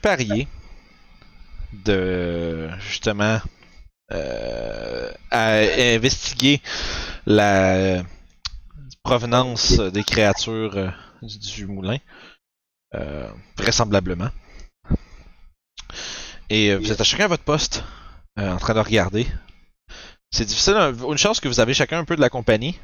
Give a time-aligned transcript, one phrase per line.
[0.00, 0.48] prépariez
[1.72, 3.38] de justement
[4.12, 5.58] euh, à
[5.94, 6.62] investiguer
[7.26, 8.02] la
[9.02, 10.90] provenance des créatures euh,
[11.22, 11.98] du, moulin,
[12.94, 14.30] euh, vraisemblablement.
[16.48, 17.84] Et vous êtes à chacun à votre poste,
[18.36, 19.26] en train de regarder.
[20.30, 22.78] C'est difficile, une chance que vous avez chacun un peu de la compagnie,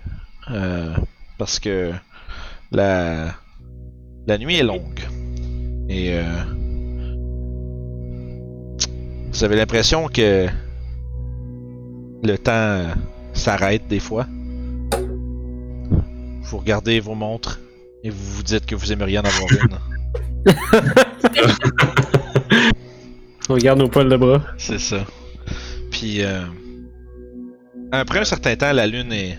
[1.39, 1.93] parce que
[2.71, 3.35] la,
[4.39, 5.01] nuit est longue.
[5.89, 6.17] Et
[9.37, 10.47] vous avez l'impression que
[12.25, 12.85] le temps
[13.35, 14.27] s'arrête des fois?
[16.41, 17.61] Vous regardez vos montres
[18.03, 19.77] et vous vous dites que vous aimeriez en avoir une.
[23.51, 24.43] On regarde nos poils de bras.
[24.57, 25.05] C'est ça.
[25.91, 26.41] Puis, euh,
[27.93, 29.39] après un certain temps, la lune est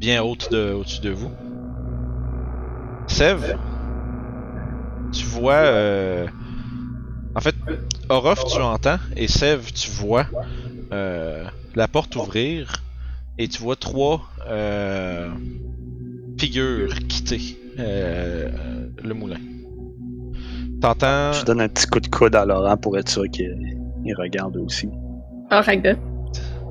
[0.00, 1.30] bien haute de, au-dessus de vous.
[3.08, 3.56] Sev,
[5.12, 5.52] tu vois.
[5.52, 6.26] euh,
[7.34, 7.54] en fait,
[8.08, 10.26] Orof, tu entends, et Sev, tu vois
[10.92, 12.82] euh, la porte ouvrir,
[13.38, 15.30] et tu vois trois euh,
[16.38, 18.48] figures quitter euh,
[19.02, 19.40] le moulin.
[20.80, 21.32] T'entends?
[21.32, 24.56] Je donne un petit coup de coude à Laurent pour être sûr qu'il il regarde
[24.58, 24.88] aussi.
[25.50, 25.94] Ah, Ragda.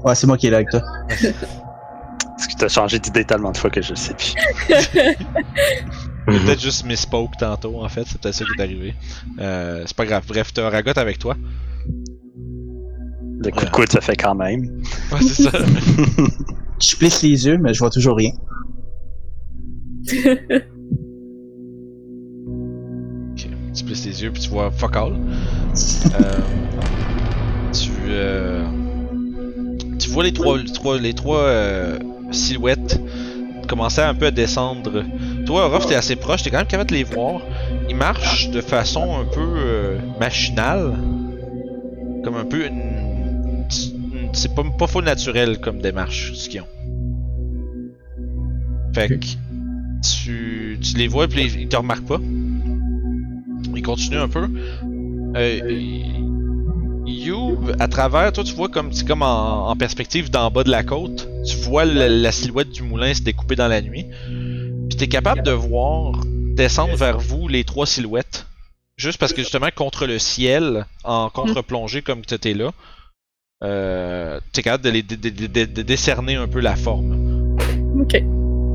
[0.04, 0.82] Ouais, c'est moi qui est là avec toi.
[1.08, 4.36] Parce que t'as changé d'idée tellement de fois que je sais plus.
[6.28, 8.06] J'ai peut-être juste misspoke tantôt, en fait.
[8.08, 8.94] C'est peut-être ça qui est arrivé.
[9.40, 10.24] Euh, c'est pas grave.
[10.28, 11.36] Bref, t'as Ragot avec toi.
[13.44, 14.82] Le coup de coude, ça fait quand même.
[15.12, 15.52] Ouais, c'est ça.
[16.80, 18.32] Je plisse les yeux, mais je vois toujours rien.
[23.32, 23.48] Ok.
[23.74, 25.14] Tu plisses les yeux puis tu vois fuck all.
[25.14, 26.40] Euh,
[27.72, 28.66] tu, euh,
[29.98, 32.00] tu vois les trois, les trois, les trois euh,
[32.32, 33.00] silhouettes
[33.68, 35.04] commencer un peu à descendre.
[35.54, 37.44] Toi, Orof, t'es assez proche, t'es quand même capable de les voir.
[37.88, 40.98] Ils marchent de façon un peu euh, machinale.
[42.24, 43.68] Comme un peu une.
[44.34, 46.68] C'est pas, pas faux naturel comme démarche, ce qu'ils ont.
[48.96, 49.26] Fait que.
[50.02, 52.20] Tu, tu les vois, puis ils te remarquent pas.
[53.76, 54.50] Ils continuent un peu.
[55.36, 55.60] Euh,
[57.06, 60.72] You, à travers, toi, tu vois comme c'est comme en, en perspective d'en bas de
[60.72, 61.30] la côte.
[61.46, 64.08] Tu vois la silhouette du moulin se découper dans la nuit.
[64.94, 68.46] Puis t'es capable de voir descendre vers vous les trois silhouettes.
[68.96, 72.70] Juste parce que justement, contre le ciel, en contre-plongée comme tu étais là,
[73.64, 77.58] euh, t'es capable de, les, de, de- de- de décerner un peu la forme.
[78.02, 78.22] ok.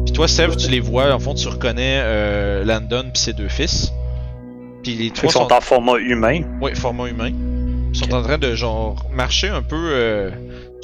[0.07, 3.49] Puis toi, Sev, tu les vois, en fond, tu reconnais euh, Landon puis ses deux
[3.49, 3.93] fils.
[4.83, 6.41] Puis les trois qu'ils sont en format humain.
[6.61, 7.31] Ouais, format humain.
[7.93, 10.31] Ils sont en train de genre marcher un peu, euh,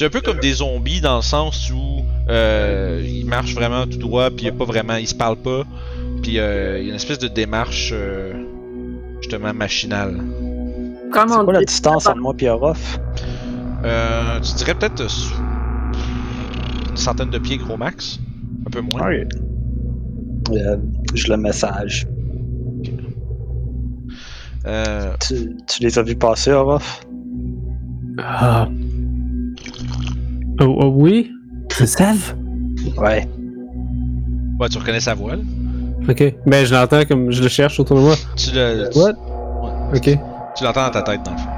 [0.03, 4.31] un peu comme des zombies dans le sens où euh, ils marchent vraiment tout droit,
[4.31, 5.63] puis y a pas vraiment, ils se parlent pas,
[6.23, 8.33] puis euh, il y a une espèce de démarche euh,
[9.21, 10.21] justement machinale.
[11.13, 12.99] Comment C'est quoi la distance entre moi et Orof?
[13.85, 15.09] Euh, tu dirais peut-être euh,
[16.91, 18.19] une centaine de pieds gros max,
[18.67, 19.13] un peu moins.
[20.51, 20.77] Euh,
[21.15, 22.07] je le message.
[24.67, 27.03] Euh, Tu, tu les as vus passer, Orof?
[28.19, 28.69] Ah.
[30.61, 31.31] Oh, oh, oui?
[31.71, 32.01] C'est?
[32.97, 33.27] Ouais.
[34.61, 35.37] ouais, tu reconnais sa voix.
[35.37, 35.43] là.
[36.09, 36.35] Ok.
[36.47, 38.15] Ben, je l'entends comme je le cherche autour de moi.
[38.37, 39.15] Tu le, tu, What?
[39.95, 40.19] Ok.
[40.57, 41.49] tu l'entends dans ta tête dans le fond.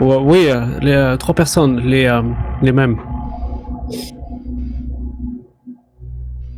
[0.00, 2.22] Ouais, oui, euh, les euh, trois personnes, les, euh,
[2.62, 2.96] les mêmes.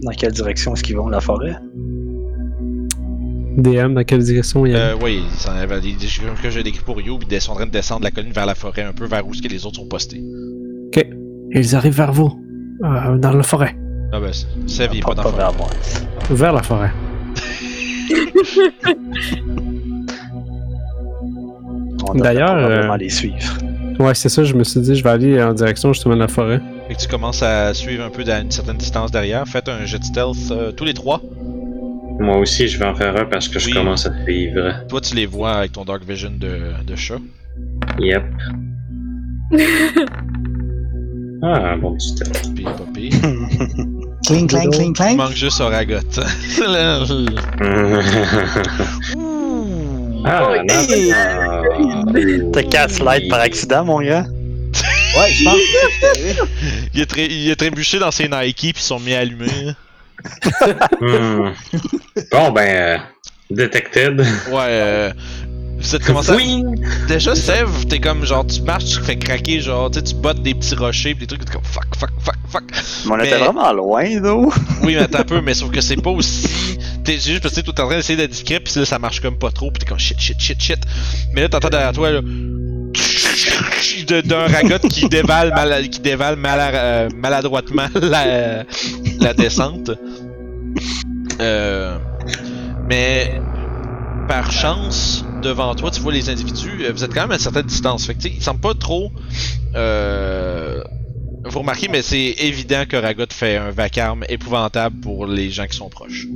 [0.03, 1.57] Dans quelle direction est-ce qu'ils vont, la forêt?
[3.57, 5.23] DM, dans quelle direction il y a Euh, oui,
[5.71, 8.11] les- les- que j'ai décrit pour You, puis ils sont en train de descendre la
[8.11, 10.23] colline vers la forêt, un peu vers où ce que les autres sont postés.
[11.53, 12.41] Ils arrivent vers vous,
[12.85, 13.75] euh, dans la forêt.
[14.13, 14.33] Ah ben,
[14.67, 15.39] Sev, il est pas dans pas la forêt.
[15.39, 15.69] vers moi.
[16.31, 16.91] Vers la forêt.
[22.15, 23.59] D'ailleurs, euh, les suivre.
[23.99, 26.29] Ouais, c'est ça, je me suis dit, je vais aller en direction justement de la
[26.29, 26.61] forêt.
[26.89, 29.47] Fait que tu commences à suivre un peu à une certaine distance derrière.
[29.47, 31.21] Faites un jet de stealth euh, tous les trois.
[32.19, 34.75] Moi aussi, je vais en faire un parce que je commence à suivre.
[34.89, 37.19] Toi, tu les vois avec ton Dark Vision de, de chat.
[37.99, 38.23] Yep.
[41.43, 42.55] Ah, bon petit stealth.
[42.55, 43.13] Puis pas pire.
[44.27, 45.17] Cling, clang, cling, Il clang.
[45.17, 45.95] manque juste Oragot.
[50.25, 50.87] ah, non.
[52.53, 54.25] T'as casse light par accident, mon gars?
[55.17, 55.61] Ouais, je pense que
[56.01, 56.35] c'est arrivé.
[56.95, 59.73] il, a tré- il a trébuché dans ses Nike puis ils sont mis à allumer.
[61.01, 61.51] Hmm.
[62.31, 62.99] Bon, ben, euh,
[63.51, 64.21] detected.
[64.21, 65.11] Ouais, euh,
[65.81, 66.37] vous êtes commencé à...
[66.37, 66.63] Oui!
[67.09, 70.43] Déjà, Sev, t'es comme genre, tu marches, tu fais craquer, genre, tu sais, tu bottes
[70.43, 72.65] des petits rochers pis des trucs, t'es comme fuck, fuck, fuck, fuck.
[73.07, 74.53] Mais on Mais- était vraiment loin, nous.
[74.83, 76.49] Oui, mais attends un peu, mais sauf que c'est pas aussi.
[77.05, 78.99] T'es t'es juste parce que tu es en train d'essayer d'être discret, puis là, ça
[78.99, 80.79] marche comme pas trop, puis t'es comme shit, shit, shit, shit.
[81.35, 82.21] Mais là, t'entends derrière toi, là.
[84.25, 88.65] D'un ragot qui dévale, mal, qui dévale euh, maladroitement la,
[89.21, 89.91] la descente.
[91.41, 91.97] Euh,
[92.89, 93.41] mais
[94.29, 97.41] par chance, devant toi, tu vois les individus, euh, vous êtes quand même à une
[97.41, 98.07] certaine distance.
[98.07, 99.11] Fait que, tu sais, ils semblent pas trop.
[99.75, 100.83] Euh,
[101.45, 105.77] vous remarquez, mais c'est évident que Ragot fait un vacarme épouvantable pour les gens qui
[105.77, 106.27] sont proches.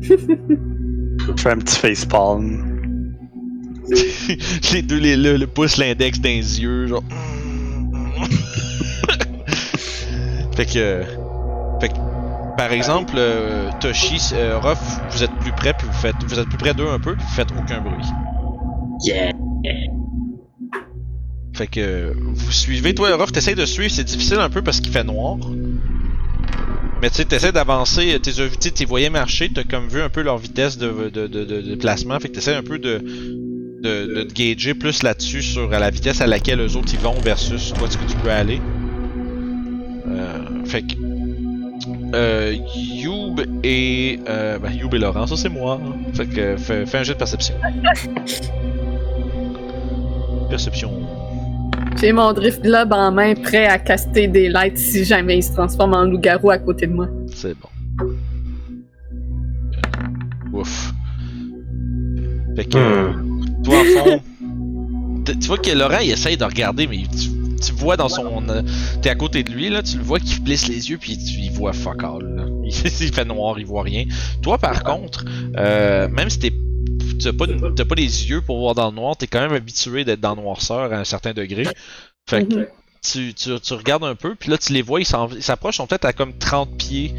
[0.02, 2.70] Je fais un petit facepalm.
[4.72, 7.02] les deux, les, le, le pouce, l'index dans les yeux, genre.
[10.56, 11.02] fait que.
[11.80, 11.94] Fait que.
[12.60, 14.78] Par exemple, euh, Toshi, euh, Ruff,
[15.12, 16.14] vous êtes plus près, puis vous faites.
[16.26, 18.04] Vous êtes plus près d'eux un peu, puis vous faites aucun bruit.
[19.02, 19.32] Yeah.
[21.54, 22.94] Fait que vous suivez.
[22.94, 25.38] Toi, Ruff, t'essayes de suivre, c'est difficile un peu parce qu'il fait noir.
[27.00, 30.20] Mais tu sais, t'essaies d'avancer, t'es tu t'es voyais marcher, t'as comme vu un peu
[30.20, 32.98] leur vitesse de, de, de, de, placement, fait que t'essaies un peu de,
[33.82, 37.18] de, de te gager plus là-dessus sur la vitesse à laquelle eux autres ils vont
[37.20, 38.60] versus toi ce que tu peux aller.
[40.08, 41.09] Euh, fait que
[42.14, 45.80] euh, Youb et euh, ben, Youb et Laurent, ça c'est moi.
[45.82, 45.96] hein.
[46.14, 47.54] Fait que fais, fais un jet de perception.
[50.48, 50.90] Perception.
[52.00, 55.52] J'ai mon drift globe en main, prêt à caster des lights si jamais il se
[55.52, 57.08] transforme en loup-garou à côté de moi.
[57.34, 57.68] C'est bon.
[60.52, 60.92] Ouf.
[62.56, 62.78] Fait que,
[63.12, 63.62] Hmm.
[63.62, 64.20] toi, en fond,
[65.40, 67.28] tu vois que Laurent, il essaye de regarder, mais tu,
[67.60, 68.48] tu vois dans son.
[68.48, 68.62] euh,
[69.02, 71.38] T'es à côté de lui, là, tu le vois qui plisse les yeux, puis tu,
[71.40, 72.22] il voit fuck all.
[72.36, 72.44] Là.
[72.64, 74.04] Il, il fait noir, il voit rien.
[74.42, 75.24] Toi, par contre,
[75.56, 76.52] euh, même si t'es.
[77.22, 77.44] T'as pas,
[77.76, 80.34] t'as pas les yeux pour voir dans le noir, t'es quand même habitué d'être dans
[80.34, 81.64] le noirceur à un certain degré.
[82.28, 82.68] Fait que
[83.02, 85.86] tu, tu, tu regardes un peu, puis là tu les vois, ils s'approchent, ils sont
[85.86, 87.14] peut-être à comme 30 pieds,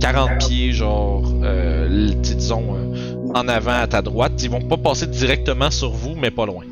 [0.00, 4.34] 40 pieds, genre, euh, disons, euh, en avant à ta droite.
[4.42, 6.64] Ils vont pas passer directement sur vous, mais pas loin.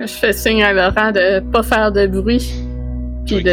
[0.00, 2.52] Je fais signe à Laurent de pas faire de bruit.
[3.26, 3.44] Puis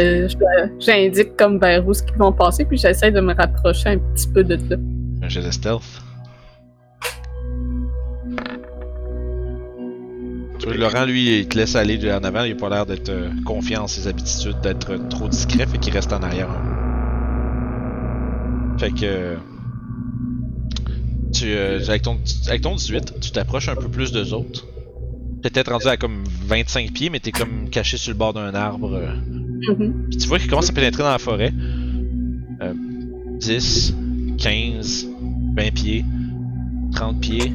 [0.78, 4.28] j'indique comme vers où ce qu'ils vont passer, puis j'essaie de me rapprocher un petit
[4.28, 4.76] peu de là.
[5.22, 5.82] Un jet de stealth.
[10.60, 12.86] Tu vois, Laurent, lui, il te laisse aller de- en avant, il a pas l'air
[12.86, 16.48] d'être euh, confiant en ses habitudes, d'être euh, trop discret, fait qu'il reste en arrière.
[18.78, 19.04] Fait que.
[19.04, 19.36] euh,
[21.34, 24.64] Tu, euh, avec, ton, avec ton 18, tu t'approches un peu plus d'eux autres.
[25.44, 28.98] Peut-être rendu à comme 25 pieds, mais t'es comme caché sur le bord d'un arbre.
[29.68, 30.06] Mhm.
[30.08, 31.52] Puis tu vois qu'il commence à pénétrer dans la forêt.
[32.62, 32.72] Euh,
[33.40, 33.94] 10,
[34.38, 35.06] 15,
[35.54, 36.02] 20 pieds,
[36.94, 37.52] 30 pieds.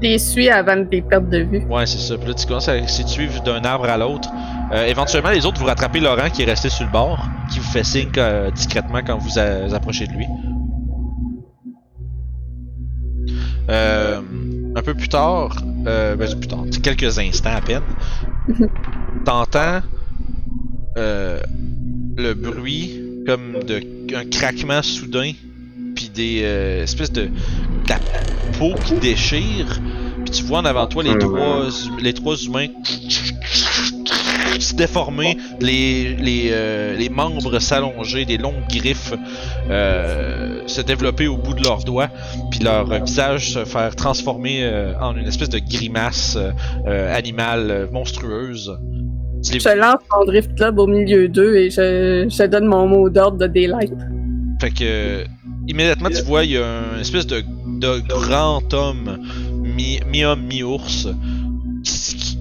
[0.00, 1.58] Les suis avant de les perdre de vue.
[1.68, 2.16] Ouais, c'est ça.
[2.16, 4.30] Puis là, tu commences à de suivre d'un arbre à l'autre.
[4.72, 7.22] Euh, éventuellement, les autres, vous rattrapez Laurent qui est resté sur le bord,
[7.52, 10.24] qui vous fait signe euh, discrètement quand vous a- vous approchez de lui.
[13.68, 14.20] Euh,
[14.74, 15.54] un peu plus tard,
[15.86, 17.82] euh, ben, plus tard, quelques instants à peine,
[19.24, 19.80] t'entends
[20.96, 21.40] euh,
[22.16, 23.80] le bruit comme de
[24.14, 25.32] un craquement soudain,
[25.94, 27.28] puis des euh, espèces de,
[27.88, 28.00] la
[28.58, 29.80] peau qui déchire,
[30.24, 31.68] puis tu vois en avant toi les trois
[32.00, 32.68] les trois humains
[34.58, 39.14] se déformer, les les, euh, les membres s'allonger, des longues griffes
[39.70, 42.08] euh, se développer au bout de leurs doigts,
[42.50, 46.36] puis leur visage se faire transformer euh, en une espèce de grimace
[46.86, 48.76] animale monstrueuse.
[49.42, 53.38] Je lance mon drift globe au milieu d'eux et je, je donne mon mot d'ordre
[53.38, 53.92] de daylight.
[54.60, 55.24] Fait que
[55.66, 57.42] immédiatement tu vois il y a un espèce de,
[57.80, 59.18] de grand homme
[59.62, 61.14] mi- mi-homme mi-ours qui, qui-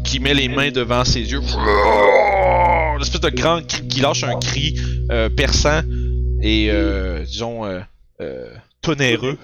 [0.09, 1.39] qui met les mains devant ses yeux.
[1.39, 4.75] Une espèce de grand cri qui lâche un cri
[5.11, 5.81] euh, perçant
[6.41, 7.63] et euh, disons
[8.19, 8.49] euh,
[8.81, 9.37] tonnerreux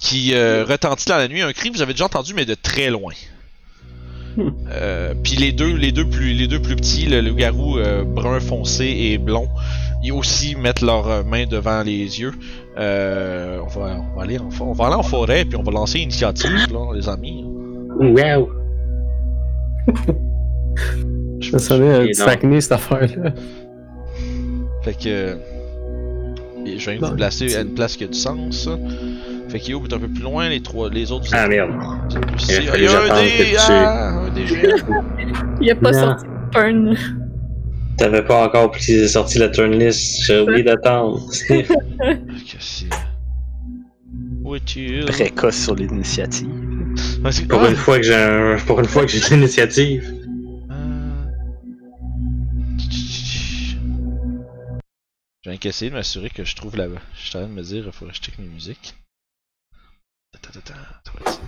[0.00, 1.42] qui retentit dans la nuit.
[1.42, 3.12] Un cri que vous avez déjà entendu mais de très loin.
[4.72, 8.38] Euh, Puis les deux, les deux plus, les deux plus petits, le loup-garou euh, brun
[8.38, 9.48] foncé et blond,
[10.04, 12.32] ils aussi mettent leurs mains devant les yeux.
[12.78, 15.72] Euh, on, va, on, va aller en, on va aller en forêt puis on va
[15.72, 17.44] lancer une initiative, là, les amis.
[17.98, 18.59] Wow.
[21.52, 21.58] Un
[22.04, 22.26] Et petit non.
[22.28, 23.32] acné cette affaire-là.
[24.82, 25.36] Fait que.
[26.66, 28.68] et je viens de vous Bon, placer à une place qui a du sens.
[29.48, 31.28] Fait qu'il est un peu plus loin, les trois, les autres.
[31.32, 31.70] Ah merde.
[32.48, 33.30] Il y a un j'attende dé!
[33.30, 34.42] que tu- Ah, un dé.
[35.60, 35.98] Il a pas Non.
[36.00, 36.96] sorti de burn.
[37.98, 38.72] T'avais pas encore
[39.08, 40.22] sorti la turn list.
[40.24, 41.20] J'ai oublié d'attendre.
[41.50, 42.86] Que c'est.
[45.06, 46.48] Précoce sur l'initiative.
[47.24, 47.68] Ah, Pour ah!
[47.70, 48.56] une fois que j'ai un...
[48.66, 50.12] pour une fois que j'ai l'initiative.
[50.70, 51.26] Euh,
[55.44, 56.88] Je viens qu'essayer de m'assurer que je trouve la.
[57.14, 58.94] Je suis en train de me dire, il faudrait que je check mes musiques.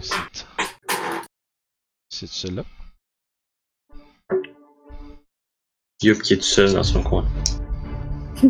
[0.00, 0.46] C'est-
[2.08, 2.64] C'est celui-là?
[6.02, 7.26] Yup qui est tout seul dans son coin.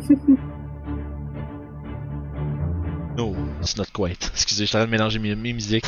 [3.14, 4.30] No, it's not quite.
[4.34, 5.84] Excusez, je suis en train de mélanger mes, mes musiques.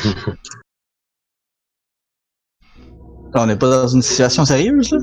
[3.33, 4.99] On n'est pas dans une situation sérieuse, là?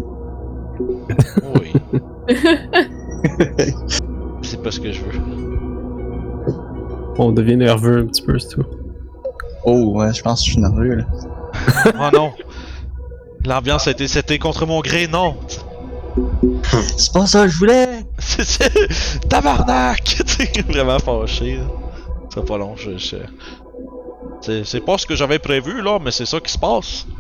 [1.55, 1.73] Oui.
[4.43, 5.21] c'est pas ce que je veux.
[7.19, 8.65] On devient nerveux un petit peu, c'est tout.
[9.65, 11.05] Oh, ouais, je pense que je suis nerveux, là.
[12.01, 12.33] Oh non!
[13.45, 15.37] L'ambiance a été setée contre mon gré, non!
[16.97, 18.07] C'est pas ça que je voulais!
[18.19, 20.23] C'est c'est- Tabarnak!
[20.39, 21.59] T'es vraiment fâché.
[21.59, 21.65] là.
[22.33, 22.97] Sera pas long, je.
[22.97, 23.17] je-
[24.41, 27.07] C'est, c'est pas ce que j'avais prévu là, mais c'est ça qui se passe.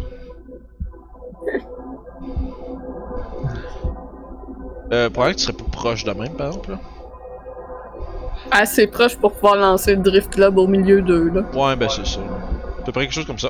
[4.92, 6.72] Euh, probablement que tu serais plus proche de même, par exemple.
[6.72, 6.78] Là.
[8.50, 11.40] Assez proche pour pouvoir lancer le Drift Club au milieu d'eux, là.
[11.54, 12.20] Ouais, ben c'est ça.
[12.20, 13.48] À peu près quelque chose comme ça.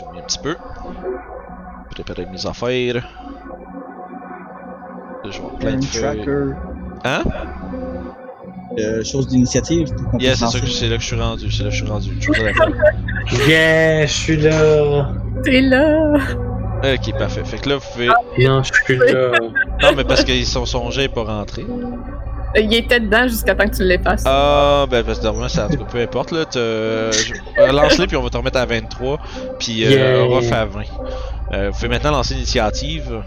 [0.00, 0.56] J'ai mis un petit peu.
[1.92, 3.06] Préparer mes affaires.
[5.24, 6.28] Je vais avoir plein de feuilles.
[7.04, 7.22] Hein?
[8.78, 10.78] Euh, chose d'initiative pour qu'on Yeah, puisse c'est ça que lancer.
[10.80, 11.50] c'est là que je suis rendu.
[11.50, 12.10] C'est là que je suis rendu.
[12.18, 12.42] Je suis.
[13.48, 15.12] Yeah, je suis là.
[15.44, 16.14] T'es là!
[16.82, 17.42] Ok, parfait.
[17.44, 18.08] Fait que là, vous pouvez.
[18.46, 19.30] Non, je suis là.
[19.82, 21.62] Non, mais parce que son, son jet est pas rentré.
[21.62, 24.22] Euh, Il était dedans jusqu'à temps que tu l'effaces.
[24.26, 26.44] Ah, ben, parce que normalement, ça, en tout cas, peu importe, là.
[26.44, 26.58] te-
[27.12, 29.18] je- euh, Lance-les, puis on va te remettre à 23.
[29.58, 30.22] Puis, euh.
[30.24, 30.82] Orof à 20.
[31.52, 33.22] Euh, vous pouvez maintenant lancer l'initiative.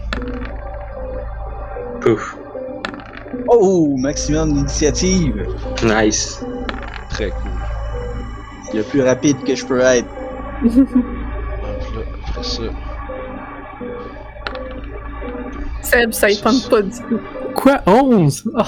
[2.00, 2.36] Pouf.
[3.48, 5.46] Oh, maximum d'initiative!
[5.84, 6.44] Nice.
[7.10, 7.50] Très cool.
[8.74, 10.08] Le plus rapide que je peux être.
[10.64, 10.72] Hop
[11.94, 12.62] là, après ça.
[15.82, 17.20] Seb, ça y tente pas du tout.
[17.54, 18.64] Quoi 11 Ah,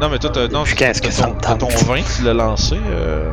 [0.00, 1.60] Non, mais toi, t'as, non, Puis qu'est-ce que t'as ça ton, me t'as tente?
[1.60, 3.30] ton 20, tu l'as lancé, euh.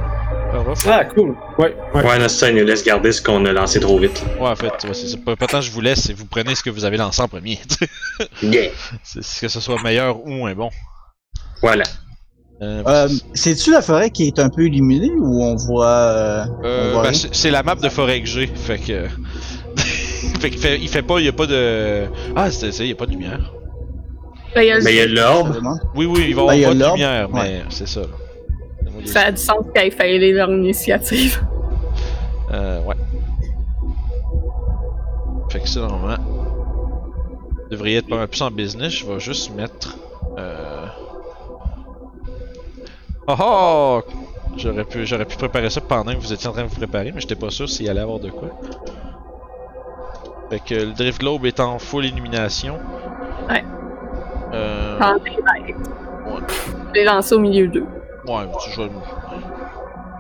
[0.53, 0.87] Orof.
[0.87, 1.35] Ah, cool.
[1.57, 2.03] Ouais, ouais.
[2.03, 4.23] Ouais, là, ça, il nous laisse garder ce qu'on a lancé trop vite.
[4.39, 5.17] Ouais, en fait, ouais, c'est ça.
[5.23, 7.21] Pas, pas tant que je vous laisse, c'est vous prenez ce que vous avez lancé
[7.21, 7.59] en premier.
[8.41, 8.71] Yeah.
[9.03, 10.69] c'est que ce soit meilleur ou moins bon.
[11.61, 11.83] Voilà.
[12.61, 15.87] Euh, Euh, C'est-tu la forêt qui est un peu illuminée ou on voit.
[15.87, 19.07] Euh, Euh, voit ben, c'est la map de forêt que j'ai, fait que.
[20.39, 22.05] fait qu'il fait, il fait pas, il y a pas de.
[22.35, 23.53] Ah, c'est ça, il y a pas de lumière.
[24.55, 25.61] Ben, il y a Mais il y a l'orbe.
[25.95, 27.63] Oui, oui, il va y Ben, il y a avoir pas de lumière, mais ouais.
[27.69, 28.01] c'est ça.
[28.01, 28.07] Là.
[29.05, 31.41] Ça a du sens aient failli leur initiative.
[32.51, 32.95] Euh, ouais.
[35.49, 36.23] Fait que ça, normalement.
[37.63, 38.93] vous devriez être pas mal plus en business.
[38.93, 39.97] Je vais juste mettre.
[40.37, 40.85] Euh...
[43.27, 44.01] Oh oh!
[44.57, 47.11] J'aurais pu, j'aurais pu préparer ça pendant que vous étiez en train de vous préparer,
[47.11, 48.49] mais j'étais pas sûr s'il allait avoir de quoi.
[50.49, 52.79] Fait que le Drift Globe est en full illumination.
[53.47, 53.63] Ouais.
[54.53, 54.99] Euh...
[54.99, 55.77] En daylight.
[55.77, 56.41] Ouais.
[56.89, 57.85] Je l'ai lancé au milieu d'eux.
[58.29, 58.83] Ouais, tu joues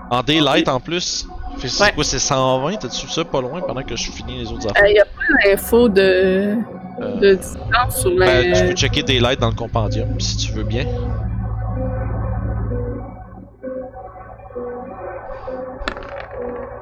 [0.09, 1.27] En daylight en plus.
[1.57, 1.91] C'est Ouais.
[1.93, 2.77] quoi, c'est 120?
[2.77, 4.87] T'as-tu ça pas loin pendant que je finis les autres Euh, affaires?
[4.87, 6.55] Il n'y a pas d'info de...
[7.01, 8.69] Euh, de distance sur ben, tu le...
[8.69, 10.85] peux checker daylight dans le compendium si tu veux bien.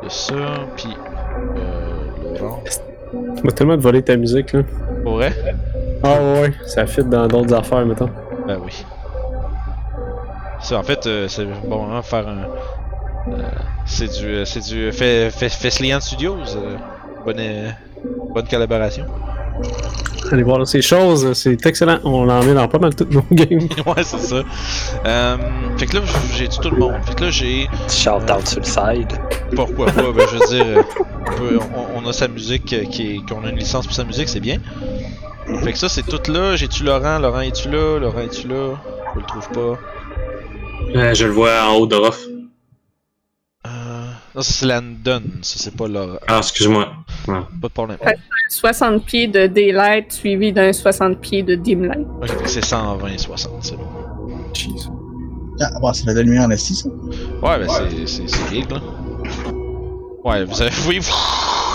[0.02, 0.36] Il y a ça,
[0.76, 0.96] pis.
[1.58, 2.40] Euh.
[3.36, 4.62] Tu m'as tellement de voler ta musique, là.
[5.04, 5.34] Pour vrai?
[6.04, 8.10] Ah ouais, ça fit dans d'autres affaires, mettons.
[8.48, 8.86] Ben oui.
[10.62, 13.32] Ça, en fait, euh, c'est bon de faire un.
[13.34, 13.42] euh,
[13.86, 14.26] c'est du.
[14.28, 14.90] euh, C'est du.
[14.92, 16.38] Fe- Fe- Feslian Studios.
[16.56, 16.76] euh,
[17.26, 17.70] bonne, euh,
[18.34, 19.06] bonne collaboration.
[20.32, 22.00] Allez voir ces choses, c'est excellent.
[22.04, 23.62] On en met dans pas mal toutes nos games.
[23.86, 24.42] ouais, c'est ça.
[25.06, 25.38] Euh,
[25.78, 26.02] fait que là,
[26.36, 26.96] j'ai tout le monde.
[27.06, 27.70] Fait que là, j'ai.
[27.88, 29.08] Shout out sur le side.
[29.56, 30.84] Pourquoi pas, ben, je veux dire,
[31.22, 34.04] on, peut- on- on a sa musique qui est, qu'on a une licence pour sa
[34.04, 34.58] musique, c'est bien.
[35.64, 36.58] Fait que ça, c'est tout là.
[36.58, 37.20] J'ai-tu Laurent?
[37.20, 37.98] Laurent, es-tu là?
[38.00, 38.74] Laurent, es-tu là?
[39.16, 39.80] Je le trouve pas.
[40.96, 42.20] Euh, je le vois en haut d'Orof.
[43.66, 43.70] Euh...
[44.36, 45.24] Non, ça, c'est Landon.
[45.42, 46.18] Ça, c'est pas Laurent.
[46.28, 46.92] Ah, excuse-moi.
[47.26, 47.98] Pas de problème.
[48.50, 52.08] 60 pieds de daylight suivi d'un 60 pieds de dim light.
[52.22, 53.88] Ok, c'est 120, 60, c'est bon.
[54.54, 54.70] Jeez.
[55.60, 56.90] Ah, bon, ça fait de la lumière en esti, ça.
[56.90, 58.80] Ouais, ben c'est, c'est, c'est big, là.
[60.24, 61.02] Ouais, vous avez vu,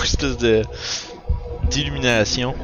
[0.03, 0.61] espèce de.
[1.69, 2.55] d'illumination.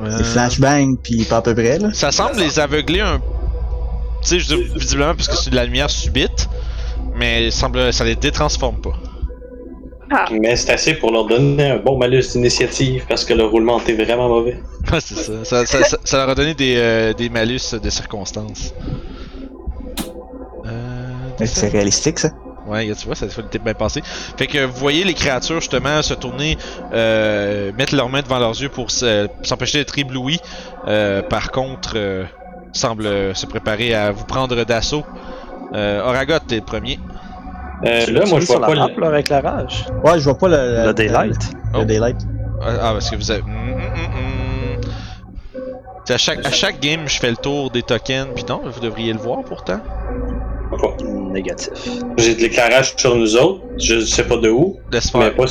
[0.00, 1.92] Euh, flashbang, puis pas à peu près, là.
[1.92, 3.20] Ça semble les aveugler un.
[4.22, 6.48] Tu sais, visiblement parce que c'est de la lumière subite,
[7.14, 8.94] mais il semble, ça les détransforme pas.
[10.32, 13.92] Mais c'est assez pour leur donner un bon malus d'initiative parce que le roulement était
[13.94, 14.58] vraiment mauvais.
[14.92, 15.44] Ouais, c'est ça.
[15.44, 18.72] Ça, ça, ça- ça leur a donné des, euh, des malus de circonstances.
[20.66, 21.12] Euh.
[21.44, 22.30] C'est réalistique, ça.
[22.66, 24.02] Ouais, tu vois, ça fait bien passé.
[24.36, 26.58] Fait que vous voyez les créatures justement se tourner,
[26.92, 30.38] euh, mettre leurs mains devant leurs yeux pour se- s'empêcher d'être éblouis.
[30.86, 31.96] Euh, par contre,
[32.68, 35.04] euh, semblent se préparer à vous prendre d'assaut.
[35.74, 36.98] Euh, Oragot, t'es le premier.
[37.84, 39.00] Euh, là, moi, je vois la pas le.
[39.00, 39.86] leur éclairage.
[40.02, 40.86] Ouais, je vois pas le.
[40.86, 41.50] Le daylight.
[41.74, 41.84] Le Oh.
[41.84, 42.16] daylight.
[42.62, 43.42] Ah, ah, parce que vous avez.
[43.42, 44.80] Mm, mm, mm.
[46.04, 48.80] C'est À chaque, à chaque game, je fais le tour des tokens, puis non, vous
[48.80, 49.78] devriez le voir pourtant.
[51.32, 51.70] Négatif.
[52.16, 53.60] J'ai de l'éclairage sur nous autres.
[53.78, 54.78] Je sais pas de où,
[55.18, 55.46] mais pas.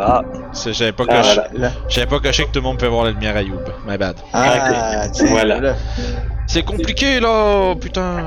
[0.00, 1.22] Ah, C'est- J'avais pas, Ah,
[1.88, 3.60] j'avais pas coché que tout le monde peut voir la lumière à Youb.
[3.86, 4.16] My bad.
[4.32, 5.74] Ah, tiens, Voilà.
[6.46, 8.24] C'est compliqué là, putain.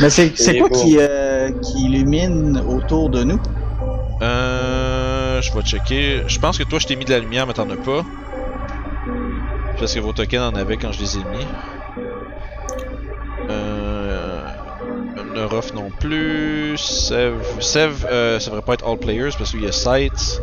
[0.00, 3.40] Mais c'est quoi qui, euh, qui illumine autour de nous?
[4.22, 6.22] Euh, je vais checker.
[6.26, 8.04] Je pense que toi, je t'ai mis de la lumière, mais t'en as pas.
[9.78, 11.46] Parce que vos tokens en avaient quand je les ai mis.
[13.48, 14.42] Euh.
[15.34, 16.76] Neurof non plus.
[16.76, 17.34] Sev.
[17.60, 20.42] Sev, euh, ça devrait pas être all players parce qu'il y a sites.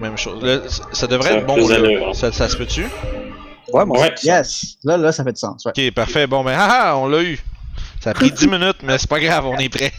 [0.00, 0.42] Même chose.
[0.92, 2.14] Ça devrait être bon là.
[2.14, 2.86] Ça, ça se peut-tu?
[3.72, 4.14] Ouais, moi Ouais.
[4.22, 4.76] Yes!
[4.84, 5.64] Là, là, ça fait du sens.
[5.64, 5.72] Ouais.
[5.76, 6.26] Ok, parfait.
[6.26, 7.38] Bon, ben, haha, on l'a eu.
[8.00, 9.92] Ça a pris 10 minutes, mais c'est pas grave, on est prêt.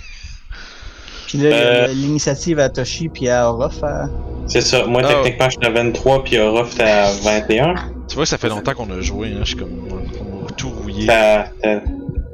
[1.27, 1.87] Puis là, Euh.
[1.87, 3.81] l'initiative à Toshi puis à Orof.
[3.83, 4.05] à-
[4.47, 4.85] C'est ça.
[4.85, 5.13] Moi, Ah.
[5.13, 7.73] techniquement, je suis à 23, puis Orof, t'es à 21.
[8.07, 9.39] Tu vois, ça fait longtemps qu'on a joué, hein.
[9.39, 9.71] Je suis comme.
[9.89, 11.07] On a tout rouillé.
[11.07, 11.45] T'as.
[11.61, 11.79] t'as-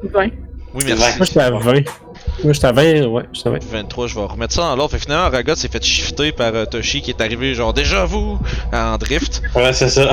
[0.04, 0.30] 20.
[0.74, 1.18] Oui, merci.
[1.18, 1.82] Moi, j'étais à 20.
[2.44, 3.60] Moi, j'étais à 20, ouais, j'étais à 20.
[3.64, 4.92] 23, je vais remettre ça dans l'ordre.
[4.92, 8.06] Fait que finalement, Ragot s'est fait shifter par euh, Toshi qui est arrivé genre déjà
[8.06, 8.40] vous
[8.74, 9.42] en drift.
[9.56, 10.12] Ouais, c'est ça.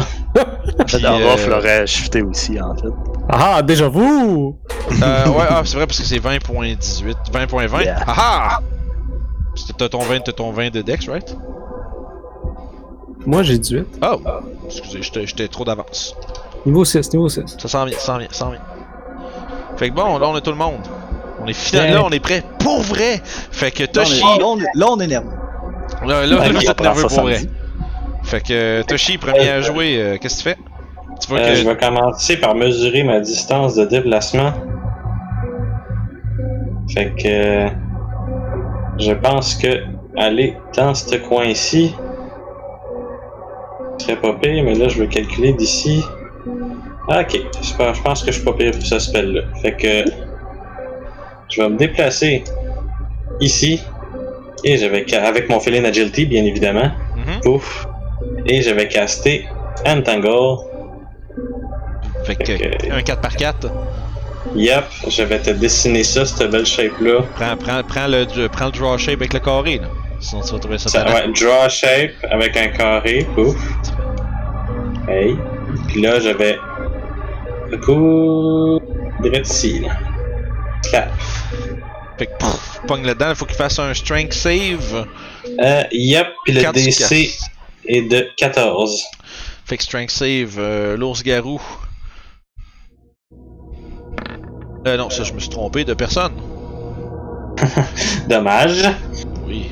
[0.79, 2.89] En Puis, Orof euh, l'aurait shifté aussi, en fait.
[3.29, 4.57] Ah, déjà vous!
[5.03, 7.15] Euh, ouais, ah, c'est vrai parce que c'est 20.18.
[7.33, 7.83] 20.20.
[7.85, 7.97] Yeah.
[8.07, 8.61] Ah ah!
[9.55, 11.37] C'était- T'as ton 20, t'as ton 20 de Dex, right?
[13.25, 13.87] Moi, j'ai 18.
[14.03, 14.21] Oh!
[14.67, 16.15] Excusez, j'étais j'étais trop d'avance.
[16.65, 17.57] Niveau 6, niveau 6.
[17.59, 18.61] Ça s'en vient, ça s'en vient, ça s'en vient.
[19.77, 20.81] Fait que bon, là on a tout le monde.
[21.46, 21.94] On est final, Yeah.
[21.94, 23.20] là on est prêt pour vrai!
[23.24, 25.30] Fait que Là, Toshi, est- là, on est- là, on est nerveux.
[26.04, 27.38] là, là, Ouais, êtes prend nerveux pour vrai.
[28.24, 30.62] Fait que Toshi, premier à jouer, euh, qu'est-ce que tu fais?
[31.20, 31.54] Tu vois Euh, que.
[31.54, 34.52] je vais commencer par mesurer ma distance de déplacement.
[36.92, 37.68] Fait que.
[38.98, 39.68] Je pense que
[40.16, 41.94] aller dans ce coin-ci
[43.98, 46.02] serait pas pire, mais là je veux calculer d'ici.
[47.09, 49.42] Ah, ok, super, je pense que je suis pas pire pour ce spell-là.
[49.62, 50.11] Fait que.
[51.57, 52.45] Je vais me déplacer
[53.40, 53.81] ici.
[54.64, 55.07] Et je vais.
[55.14, 56.90] Avec mon feeling agility, bien évidemment.
[57.16, 57.40] Mhm.
[57.42, 57.87] Pouf.
[58.47, 59.47] Et je vais caster
[59.87, 60.59] Entangle.
[62.25, 63.71] Fait que Fait que- un 4x4.
[64.55, 67.23] Yep, je vais te dessiner ça, cette belle shape-là.
[67.37, 69.88] Prends, prends, prends, le, prends le draw shape avec le carré là.
[70.21, 73.57] Sinon tu vas trouver ça, Ça, ouais, draw shape avec un carré, pouf.
[75.09, 75.37] Hey.
[75.88, 76.57] Puis là, je vais.
[77.71, 78.81] Le coup.
[79.23, 79.88] Direct ici, là.
[80.90, 85.07] Fait que pff, pogne là-dedans, il faut qu'il fasse un strength save.
[85.62, 87.31] Euh, yep, puis le DC
[87.87, 89.03] est de 14.
[89.66, 91.61] Fait que strength save, euh, l'ours garou.
[94.87, 96.33] Euh, non, ça je me suis trompé de personne.
[98.29, 98.83] Dommage.
[99.46, 99.66] Oui.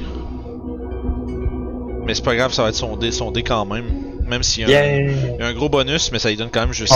[2.05, 3.85] Mais c'est pas grave, ça va être son dé, son dé quand même.
[4.27, 5.03] Même s'il y Yeah.
[5.39, 6.93] y a un gros bonus, mais ça lui donne quand même juste.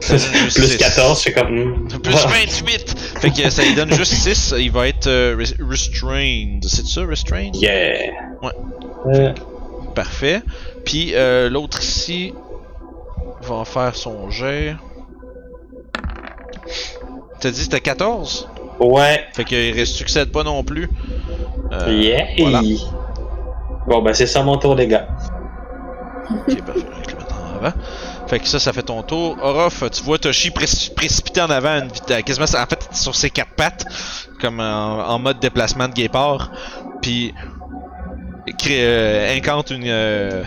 [0.00, 0.76] Juste Plus six.
[0.78, 1.48] 14, c'est comme.
[1.50, 1.88] hmm.
[2.02, 2.98] Plus 28!
[3.20, 6.64] Fait que ça lui donne juste 6, il va être euh, res- restrained.
[6.66, 7.56] C'est ça, restrained?
[7.56, 8.10] Yeah.
[8.42, 8.52] Ouais.
[9.14, 9.32] Euh,
[9.94, 10.42] Parfait.
[10.84, 12.32] Puis euh, l'autre ici
[13.42, 14.76] va en faire son jet.
[17.40, 18.48] T'as dit que c'était 14?
[18.80, 19.24] ouais.
[19.32, 20.88] Fait qu'il reste succède pas non plus?
[21.72, 22.26] Euh, yeah.
[22.38, 22.62] voilà.
[23.86, 25.08] Bon, ben c'est ça mon tour, les gars.
[26.30, 26.80] Ok, parfait.
[27.02, 27.76] Je vais le mettre en avant.
[28.28, 29.36] Fait que ça, ça fait ton tour.
[29.42, 32.22] Orof, tu vois Toshi préc- précipiter en avant une vitesse.
[32.24, 33.84] Quasiment, en fait, sur ses quatre pattes.
[34.40, 36.50] Comme en, mode déplacement de guépard.
[37.02, 37.34] Puis.
[38.58, 39.82] crée- euh, incante une.
[39.86, 40.42] euh,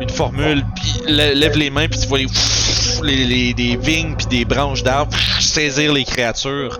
[0.00, 2.26] une formule, puis lè- lève les mains, puis tu vois les,
[3.02, 6.78] les, les- des vignes, puis des branches d'arbres saisir les créatures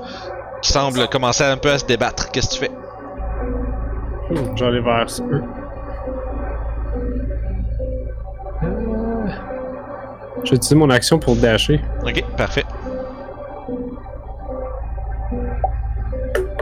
[0.60, 2.30] qui semblent commencer un peu à se débattre.
[2.30, 2.70] Qu'est-ce que tu fais?
[4.30, 5.42] Hmm, J'allais vers eux.
[10.44, 11.80] Je vais utiliser mon action pour dasher.
[12.04, 12.64] Ok, parfait.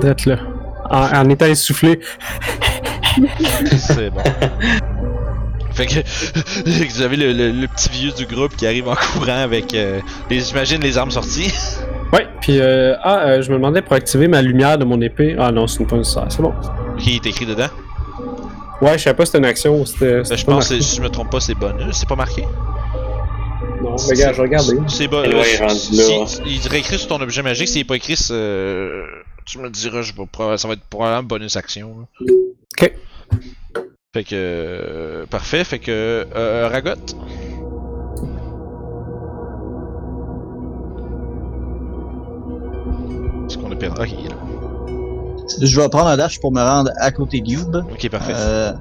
[0.00, 0.36] D'être là.
[0.90, 2.00] En, en étant essoufflé.
[3.78, 4.20] C'est bon.
[5.72, 5.94] Fait que
[6.88, 10.00] vous avez le, le- le petit vieux du groupe qui arrive en courant avec, euh,
[10.30, 11.52] les, j'imagine, les armes sorties.
[12.12, 15.34] Ouais, puis euh, ah, euh, je me demandais pour activer ma lumière de mon épée.
[15.38, 16.52] Ah non, c'est pas nécessaire, c'est bon.
[16.98, 17.66] qui est écrit dedans.
[18.80, 20.16] Ouais, je savais pas si c'était une action ou c'était.
[20.18, 21.86] Ben, c'était je pense, si je me trompe pas, c'est bonus.
[21.92, 22.44] C'est pas marqué.
[23.84, 24.76] Non, mais gars, je vais regarder.
[24.88, 25.20] C'est bon.
[25.22, 26.26] Ouais, il est rendu là.
[26.26, 27.68] si, il serait écrit sur ton objet magique.
[27.68, 29.04] S'il est pas écrit, euh,
[29.46, 30.02] tu me le diras.
[30.02, 32.06] Je vais, proba- ça va être probablement bonus action.
[32.20, 32.26] là.
[32.82, 32.92] Ok.
[34.14, 34.30] Fait que.
[34.34, 35.64] euh, parfait.
[35.64, 36.26] Fait que.
[36.34, 36.92] Euh, Ragot.
[43.46, 44.00] Est-ce qu'on a perdu.
[44.00, 44.36] Ok, il est là.
[45.60, 47.76] Je vais prendre un dash pour me rendre à côté de Youb.
[47.92, 48.32] Ok, parfait.
[48.34, 48.72] Euh,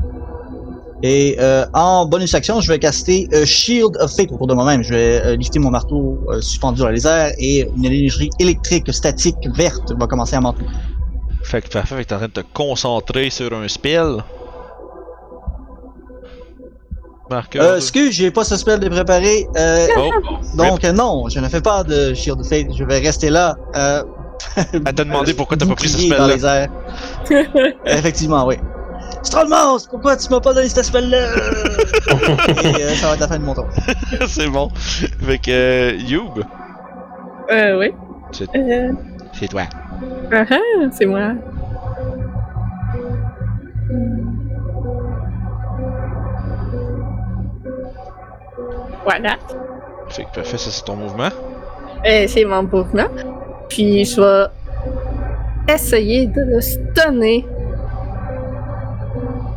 [1.06, 4.82] et euh, en bonus action, je vais caster euh, Shield of Fate autour de moi-même.
[4.84, 8.92] Je vais euh, lifter mon marteau euh, suspendu dans les airs et une énergie électrique
[8.94, 10.70] statique verte va commencer à m'entourer.
[11.44, 14.24] Fait que parfait, fait que t'es en train de te concentrer sur un spell.
[17.30, 17.64] Marqueur.
[17.64, 19.46] Euh, excuse, j'ai pas ce spell de préparer.
[19.58, 20.10] Euh, Oh,
[20.56, 22.68] donc euh, non, je ne fais pas de Shield of Fate.
[22.78, 23.56] Je vais rester là.
[23.76, 24.04] Euh,
[24.74, 26.28] elle t'a demandé pourquoi t'as pas pris ce spell-là.
[26.28, 26.70] les airs.
[27.86, 28.56] Effectivement, oui.
[29.30, 31.18] Trollmouse, pourquoi tu m'as pas donné ce spell-là?
[32.64, 33.68] Et euh, ça va être la fin de mon tour.
[34.28, 34.70] c'est bon.
[35.26, 36.44] Fait que, euh, Youb,
[37.52, 37.94] Euh, oui.
[38.32, 38.92] C'est- Euh,
[39.34, 39.64] c'est toi.
[40.32, 40.56] ah ah,
[40.92, 41.34] c'est moi.
[49.04, 49.36] Voilà.
[50.10, 51.30] Fait que parfait, ça c'est ton mouvement.
[52.08, 53.08] Euh, c'est mon mouvement.
[53.70, 54.46] Puis je vais
[55.74, 57.46] essayer de le stunner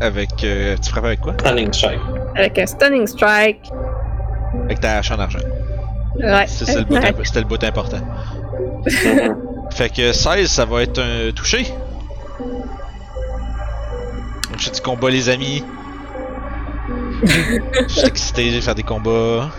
[0.01, 0.45] Avec.
[0.45, 1.35] euh, tu frappes avec quoi?
[1.41, 2.01] Stunning strike.
[2.35, 3.71] avec un stunning strike.
[4.65, 5.39] Avec ta hache en argent.
[6.19, 6.45] Ouais.
[6.47, 8.01] C'est ça le le bout important.
[9.75, 11.65] Fait que 16, ça va être un touché.
[14.51, 15.65] Donc j'ai du combat, les amis.
[17.25, 19.51] Je suis excité de faire des combats.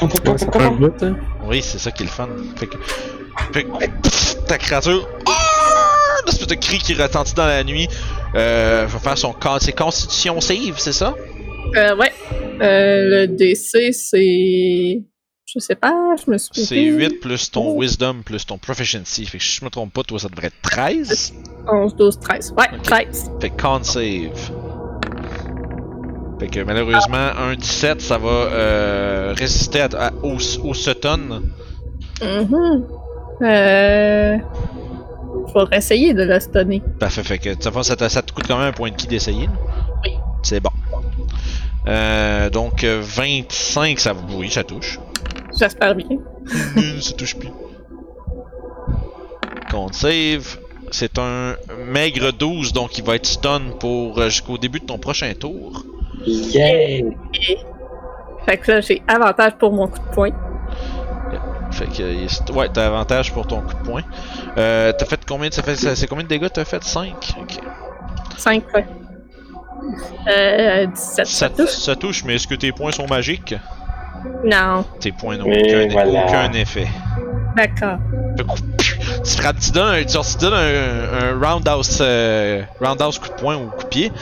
[0.00, 1.16] Hein.
[1.46, 2.28] Oui, c'est ça qui est le fun.
[2.56, 2.76] Fait que.
[3.52, 4.00] Fait que.
[4.02, 5.08] pff, ta créature.
[5.26, 5.32] Ah!
[6.22, 7.88] Une espèce de cri qui retentit dans la nuit.
[8.36, 8.86] Euh.
[8.88, 9.34] Va faire son.
[9.60, 11.14] C'est Constitution Save, c'est ça?
[11.76, 12.12] Euh, ouais.
[12.60, 15.02] Euh, le DC, c'est.
[15.46, 15.94] Je sais pas,
[16.24, 16.64] je me suis.
[16.64, 19.24] C'est 8 plus ton Wisdom plus ton Proficiency.
[19.26, 21.32] Fait que si je me trompe pas, toi ça devrait être 13.
[21.70, 22.54] 11, 12, 13.
[22.58, 22.82] Ouais, Ok.
[22.82, 23.30] 13.
[23.40, 24.50] Fait que Con Save.
[26.40, 31.42] Fait que malheureusement, un 17, ça va euh, résister à, à- au, au Sutton.
[32.22, 32.84] Mhm.
[33.42, 34.36] Euh.
[35.52, 36.82] Faut essayer de le stunner.
[36.98, 38.90] Parfait, fait que de toute façon, ça, te- ça te coûte quand même un point
[38.90, 39.48] de ki d'essayer.
[40.04, 40.12] Oui.
[40.42, 40.70] C'est bon.
[41.86, 44.98] Euh, donc euh, 25, ça oui, ça touche.
[45.58, 46.18] J'espère bien.
[47.00, 47.50] Ça touche plus.
[49.70, 50.58] Compte save.
[50.90, 51.54] C'est un
[51.88, 55.84] maigre 12, donc il va être stun pour euh, jusqu'au début de ton prochain tour.
[56.26, 57.04] Yeah!
[58.46, 60.30] Fait que là, j'ai avantage pour mon coup de poing.
[61.74, 64.02] Fait que ouais, t'as avantage pour ton coup de poing.
[64.58, 66.82] Euh, t'as fait combien de ça fait c'est combien de dégâts t'as fait?
[66.84, 67.58] 5 OK.
[68.36, 68.86] 5, ouais.
[70.28, 71.68] Euh, 17, ça, Ça, touche.
[71.70, 73.54] ça touche, mais est-ce que tes points sont magiques?
[74.44, 74.84] Non.
[75.00, 76.24] Tes points n'ont aucun, voilà.
[76.26, 76.86] aucun effet.
[77.56, 77.98] D'accord.
[79.24, 83.56] Tu frappes, tu donnes un, tu donnes un, un roundhouse, euh, roundhouse coup de poing
[83.56, 84.12] ou coup de pied,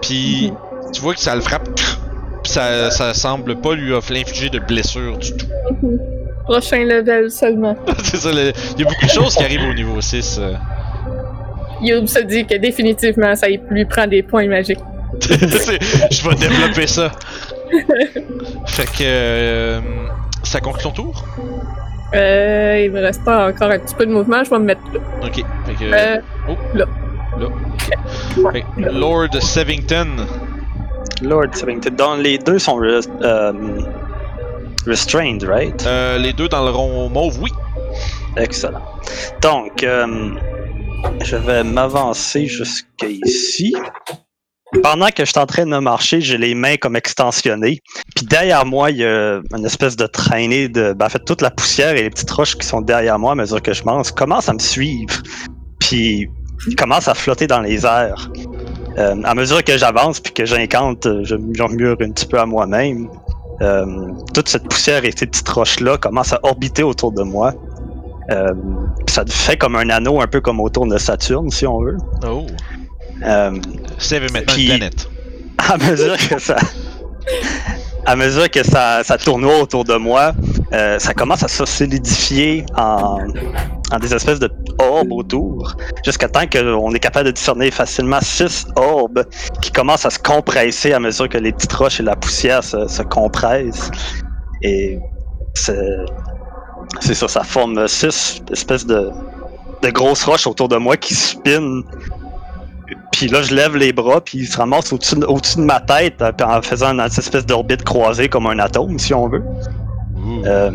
[0.00, 0.52] puis
[0.92, 1.68] tu vois que ça le frappe,
[2.42, 5.46] puis ça, ça semble pas lui infliger de blessure du tout.
[5.82, 5.98] Mhm.
[6.44, 7.76] Prochain level seulement.
[8.04, 10.38] C'est ça, le- il y a beaucoup de choses qui arrivent au niveau 6.
[10.40, 10.54] euh.
[11.82, 14.78] Youb se dit que définitivement, ça lui prend des points magiques.
[15.20, 17.10] Je vais développer ça.
[18.66, 19.80] fait que euh,
[20.42, 21.24] ça conclut ton tour?
[22.14, 24.82] Euh, il me reste pas encore un petit peu de mouvement, je vais me mettre
[24.92, 25.00] là.
[25.24, 25.34] Ok.
[25.66, 26.56] Fait que Euh, oh.
[26.74, 26.84] là.
[27.38, 27.46] Là.
[28.52, 28.90] Fait que.
[28.90, 30.08] Lord Sevington.
[31.22, 31.90] Lord Sevington.
[31.96, 33.02] Donc, les deux sont euh,
[34.86, 35.84] restrained, right?
[35.86, 37.50] Euh, les deux dans le rond mauve, oui.
[38.36, 38.82] Excellent.
[39.40, 40.34] Donc, euh,
[41.22, 43.74] je vais m'avancer jusqu'à ici.
[44.82, 47.80] Pendant que je suis en train de marcher, j'ai les mains comme extensionnées.
[48.16, 50.94] Puis derrière moi, il y a une espèce de traînée de.
[50.94, 53.34] Ben, en fait, toute la poussière et les petites roches qui sont derrière moi à
[53.34, 55.22] mesure que je mange commencent à me suivre.
[55.78, 56.26] Puis
[56.66, 58.30] ils commencent à flotter dans les airs.
[58.98, 63.08] Euh, à mesure que j'avance puis que j'incante, je murmure un petit peu à moi-même.
[63.62, 63.84] Euh,
[64.34, 67.54] toute cette poussière et ces petites roches-là commencent à orbiter autour de moi.
[68.30, 68.52] Euh,
[69.08, 71.96] ça fait comme un anneau, un peu comme autour de Saturne, si on veut.
[72.26, 72.44] Oh.
[73.24, 75.08] Euh, maintenant Puis- une planète.
[75.58, 76.56] à mesure que ça.
[78.04, 80.32] À mesure que ça, ça tournoie autour de moi,
[80.72, 83.18] euh, ça commence à se solidifier en,
[83.92, 84.50] en des espèces de
[84.82, 89.24] orbes autour, jusqu'à temps qu'on est capable de discerner facilement six orbes
[89.60, 92.86] qui commencent à se compresser à mesure que les petites roches et la poussière se,
[92.88, 93.90] se compressent.
[94.62, 94.98] Et
[97.00, 99.10] c'est ça, ça forme six espèces de,
[99.84, 101.82] grosses roches autour de moi qui spinent
[103.12, 106.32] puis là, je lève les bras, puis il se ramasse au-dessus de, ma tête, euh,
[106.44, 109.42] en faisant une espèce d'orbite croisée comme un atome, si on veut.
[110.40, 110.46] Ouh.
[110.46, 110.70] Euh,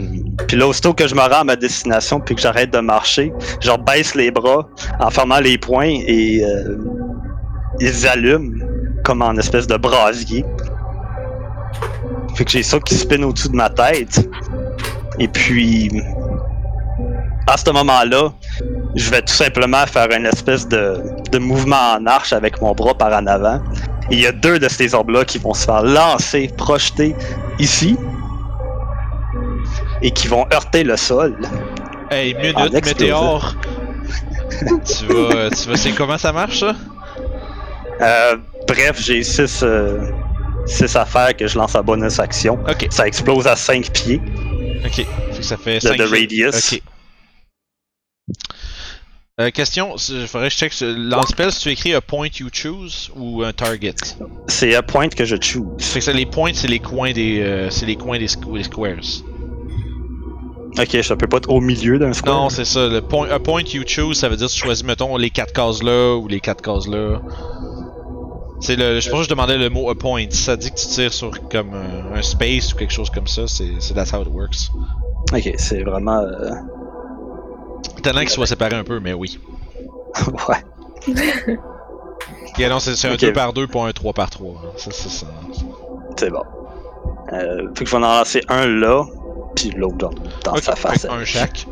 [0.48, 3.34] puis là, aussitôt que je me rends à ma destination, puis que j'arrête de marcher,
[3.60, 4.67] je baisse les bras
[5.00, 6.78] en fermant les poings et euh,
[7.80, 8.54] ils allument
[9.04, 10.46] comme en espèce de brasier.
[12.36, 14.30] Fait que j'ai ça qui spinne au-dessus de ma tête.
[15.20, 15.91] Et puis,
[17.48, 18.32] à ce moment-là,
[18.96, 22.93] je vais tout simplement faire une espèce de, de mouvement en arche avec mon bras
[22.93, 23.60] par en avant.
[24.10, 27.15] Et il y a deux de ces orbes-là qui vont se faire lancer, projeter
[27.60, 27.98] ici.
[30.01, 31.38] Et qui vont heurter le sol.
[32.12, 33.55] Hey, minute, météore!
[34.86, 35.49] tu vas.
[35.49, 35.75] Tu vas.
[35.77, 36.75] C'est comment ça marche ça?
[38.01, 39.99] Euh, bref, j'ai six, euh,
[40.65, 42.60] six affaires que je lance à bonus action.
[42.69, 44.21] Ok, Ça explose à 5 pieds
[44.86, 45.05] ok.
[45.41, 46.73] Ça fait de, 5 de radius.
[46.73, 46.81] Ok.
[49.39, 50.73] Euh, question, il faudrait que je check.
[50.73, 53.93] sur- Dans le spell, si tu écris un point you choose ou un target?
[54.47, 55.83] C'est un point que je choose.
[55.83, 58.57] Fait que ça, les points, c'est les coins des, euh, c'est les coins des, squ-
[58.57, 58.95] des squares.
[60.80, 62.36] Ok, je peux pas être au milieu d'un square.
[62.36, 62.88] Non, c'est ça.
[62.88, 65.53] Le point, un point you choose, ça veut dire que tu choisis, mettons, les quatre
[65.53, 67.19] cases là ou les quatre cases là.
[68.60, 70.25] C'est le, je pense que je demandais le mot a point.
[70.32, 73.47] Ça dit que tu tires sur comme euh, un space ou quelque chose comme ça,
[73.47, 74.69] c'est, c'est that's how it works.
[75.34, 76.19] Ok, c'est vraiment.
[76.21, 76.51] euh,
[78.03, 79.39] Tellement qu'il soit séparé un peu, mais oui.
[80.49, 81.15] ouais.
[82.60, 83.19] Et non, c'est, c'est un Ok.
[83.21, 84.73] 2 par 2 pas un 3 par 3.
[84.77, 85.27] Ça, c'est ça.
[86.17, 86.41] C'est bon.
[87.34, 89.03] Euh, fait que je vais en lancer un là,
[89.58, 90.10] puis l'autre dans,
[90.43, 91.02] dans Ok, sa face.
[91.02, 91.65] fait un chaque.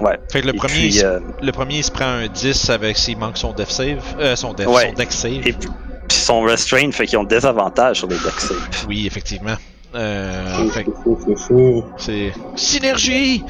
[0.00, 0.16] Ouais.
[0.30, 2.28] Fait que le Et premier, puis, il, se- euh, le premier il se prend un
[2.28, 3.98] 10 avec s'il manque son death save.
[4.20, 4.88] Euh, son death, Ouais.
[4.88, 5.46] son deck save.
[5.46, 5.68] et puis
[6.10, 8.86] sont restrained, fait qu'ils ont des avantages sur les deck saves.
[8.88, 9.56] Oui, effectivement.
[9.94, 11.84] Euh, Fou, fait que fou, fou, fou.
[11.96, 13.42] c'est synergie.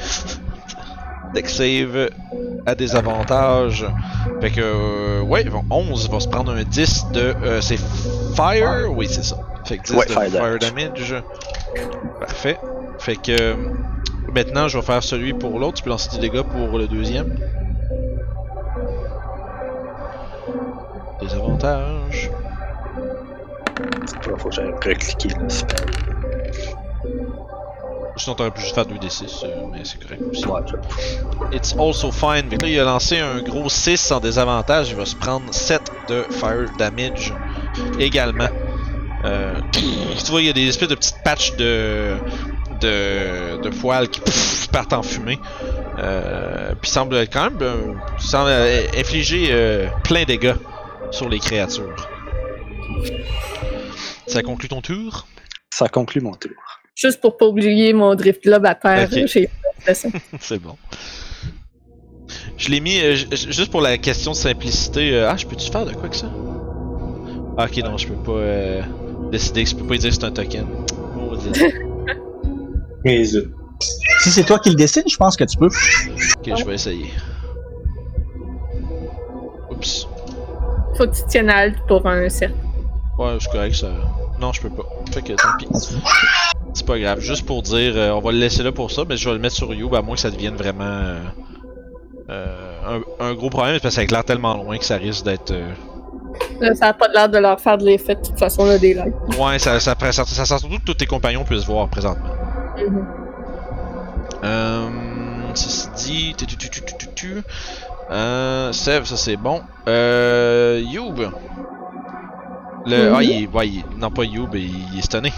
[1.33, 2.09] Deck save
[2.65, 3.85] à des avantages.
[4.41, 7.77] Fait que euh, ouais, ils vont- 11 va se prendre un 10 de euh, c'est
[8.35, 9.37] fire, oui, c'est ça.
[9.65, 10.59] Fait que 10 Ouais, de fire fire, damage.
[10.59, 11.23] damage.
[12.19, 12.57] Parfait.
[12.99, 13.55] Fait que
[14.33, 17.35] maintenant, je vais faire celui pour l'autre, tu peux lancer des dégâts pour le deuxième.
[21.21, 22.29] Des avantages.
[24.05, 25.85] Il faut que j'aille recliquer le spell.
[28.17, 30.43] Sinon, t'aurais pu juste faire 2d6, euh, mais c'est correct aussi.
[31.53, 32.49] It's also fine.
[32.49, 34.89] Que là, il a lancé un gros 6 en désavantage.
[34.89, 37.33] Il va se prendre 7 de fire damage
[37.97, 38.49] également.
[39.23, 42.15] Euh, tu vois, il y a des espèces de petites patchs de,
[42.81, 45.39] de, de poils qui pff, partent en fumée.
[45.99, 50.55] Euh, puis semble quand même euh, semble euh, infliger euh, plein de dégâts
[51.11, 51.95] sur les créatures.
[54.27, 55.27] Ça conclut ton tour?
[55.71, 56.51] Ça conclut mon tour.
[56.95, 59.09] Juste pour pas oublier mon drift globe à terre.
[60.39, 60.75] C'est bon.
[62.57, 65.13] Je l'ai mis euh, ju- ju- juste pour la question de simplicité.
[65.13, 66.29] euh, ah, je peux-tu faire de quoi que ça?
[67.57, 68.81] Ah, ok, non, je peux pas euh,
[69.31, 70.65] décider que je peux pas dire que c'est un token.
[71.15, 71.51] Maudit.
[73.05, 73.49] Mais zut.
[74.19, 75.67] Si c'est toi qui le décide, je pense que tu peux.
[75.67, 77.11] ok, je vais essayer.
[79.71, 80.07] Oups.
[80.97, 82.55] Faut que tu tiennes alt pour un cercle.
[83.17, 83.87] Ouais, je suis correct, ça.
[84.39, 84.83] Non, je peux pas.
[85.13, 85.67] Fait que tant pis.
[86.73, 87.19] C'est pas grave.
[87.19, 89.41] Juste pour dire, euh, on va le laisser là pour ça, mais je vais le
[89.41, 91.19] mettre sur You, à moins que ça devienne vraiment euh,
[92.29, 95.51] euh, un, un gros problème, parce que ça éclaire tellement loin que ça risque d'être.
[95.51, 95.71] euh,
[96.61, 98.93] Là, ça a pas l'air de leur faire de l'effet de toute façon, là, des
[98.93, 99.13] lights.
[99.39, 102.29] Ouais, ça, ça, ça, ça, ça sert surtout que tous tes compagnons puissent voir présentement.
[104.43, 104.89] Euh,
[105.53, 107.43] ceci dit, tu, tu, tu, tu, tu, tu, tu.
[108.11, 109.61] Euh, Sev, ça c'est bon.
[109.87, 111.19] Euh, Youb.
[112.85, 115.33] Le, ah, il ouais, il non pas Youb, il, il est stunné.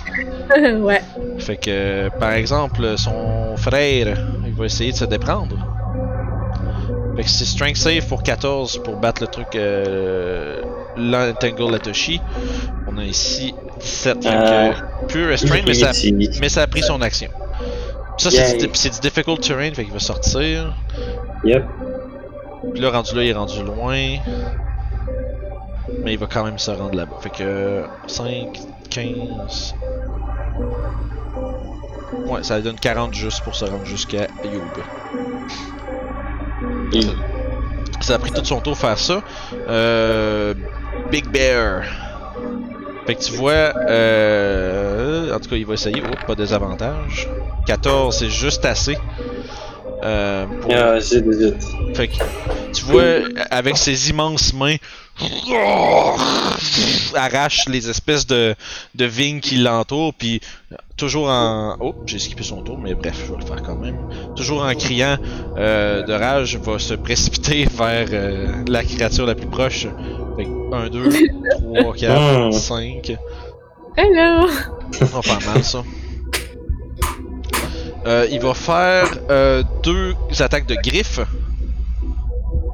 [0.80, 1.02] ouais.
[1.40, 5.58] Fait que, par exemple, son frère, il va essayer de se déprendre.
[7.16, 10.62] Fait que c'est Strength Save pour 14 pour battre le truc, euh,
[10.98, 12.20] l'Entangle Latoshi.
[12.88, 14.24] On a ici 17.
[14.24, 16.40] Fait Euh, que, plus restrained, mais ça, Infinity.
[16.40, 17.30] mais ça a pris son action.
[18.18, 20.76] Ça, c'est du, difficult terrain, fait qu'il va sortir.
[21.44, 21.66] Yep.
[22.74, 24.18] Puis là, rendu là, il est rendu loin.
[26.04, 27.18] Mais il va quand même se rendre là-bas.
[27.22, 29.76] Fait que 5, 15.
[32.28, 34.28] Ouais, ça donne 40 juste pour se rendre jusqu'à.
[36.94, 37.00] Mm.
[38.02, 39.22] Ça a pris tout son tour faire ça.
[39.68, 40.54] Euh,
[41.12, 41.84] Big Bear.
[43.06, 46.02] Fait que tu vois, euh, en tout cas, il va essayer.
[46.02, 47.28] Oups, pas désavantage.
[47.68, 48.98] 14, c'est juste assez.
[50.04, 51.56] Euh, pour- Ah, zut, zut.
[51.96, 52.16] fait que
[52.74, 54.78] tu vois, avec ses immenses mains,
[57.16, 58.56] arrache les espèces de,
[58.96, 60.42] de vignes qui l'entourent, puis
[61.02, 61.76] toujours en...
[61.80, 63.98] Oh, j'ai skippé son tour, mais bref, je vais le faire quand même.
[64.36, 65.18] Toujours en criant
[65.58, 69.88] euh, de rage, va se précipiter vers euh, la créature la plus proche.
[70.38, 71.10] Fait que 1, 2,
[71.82, 72.52] 3, 4, Mm.
[72.52, 73.18] 5...
[73.98, 74.48] Hello!
[75.02, 75.84] On va faire mal ça.
[78.06, 81.20] Euh, il va faire euh, deux attaques de griffes.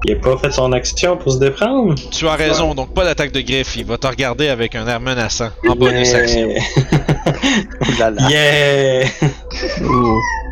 [0.05, 1.95] Il a pas fait son action pour se déprendre?
[2.11, 3.77] Tu as raison, donc pas d'attaque de griffe.
[3.77, 6.49] Il va te regarder avec un air menaçant en bonus action.
[7.81, 8.29] Ouh là là.
[8.29, 9.07] Yeah!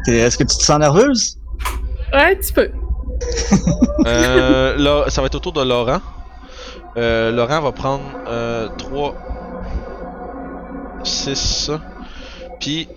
[0.08, 1.38] Est-ce que tu te sens nerveuse?
[2.14, 2.70] Ouais, tu peux.
[4.06, 6.00] Euh, là, ça va être au tour de Laurent.
[6.98, 9.16] Euh, Laurent va prendre euh, 3,
[11.04, 11.72] 6,
[12.60, 12.88] puis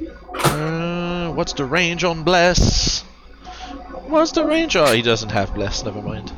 [0.55, 3.05] euh, what's the range on Bless?
[4.09, 4.77] What's the range?
[4.77, 6.33] Oh, he doesn't have Bless, never mind.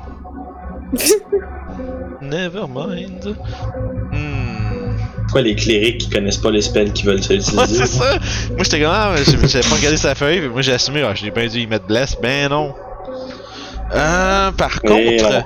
[2.20, 3.24] never mind.
[4.12, 4.49] Hmm.
[5.30, 7.86] Pourquoi les clérics qui connaissent pas les spells qui veulent se Ouais, utiliser?
[7.86, 8.18] c'est ça!
[8.50, 11.02] Moi j'étais comme, ah, mais j'ai j'avais pas regardé sa feuille, puis moi j'ai assumé,
[11.04, 12.74] ah, j'ai bien dû y mettre Bless, ben non.
[13.94, 15.44] Euh, par contre,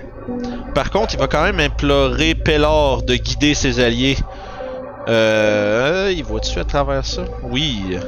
[0.74, 4.16] par contre, il va quand même implorer Pellor de guider ses alliés.
[5.06, 7.24] Euh, il voit-tu à travers ça?
[7.42, 7.98] Oui.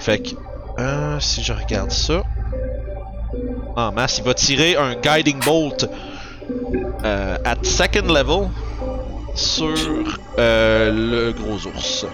[0.00, 0.30] Fait que,
[0.80, 2.22] euh, si je regarde ça,
[3.76, 5.88] en masse, il va tirer un Guiding Bolt
[7.04, 8.48] euh, at second level
[9.34, 9.74] sur
[10.38, 12.06] euh, le gros ours.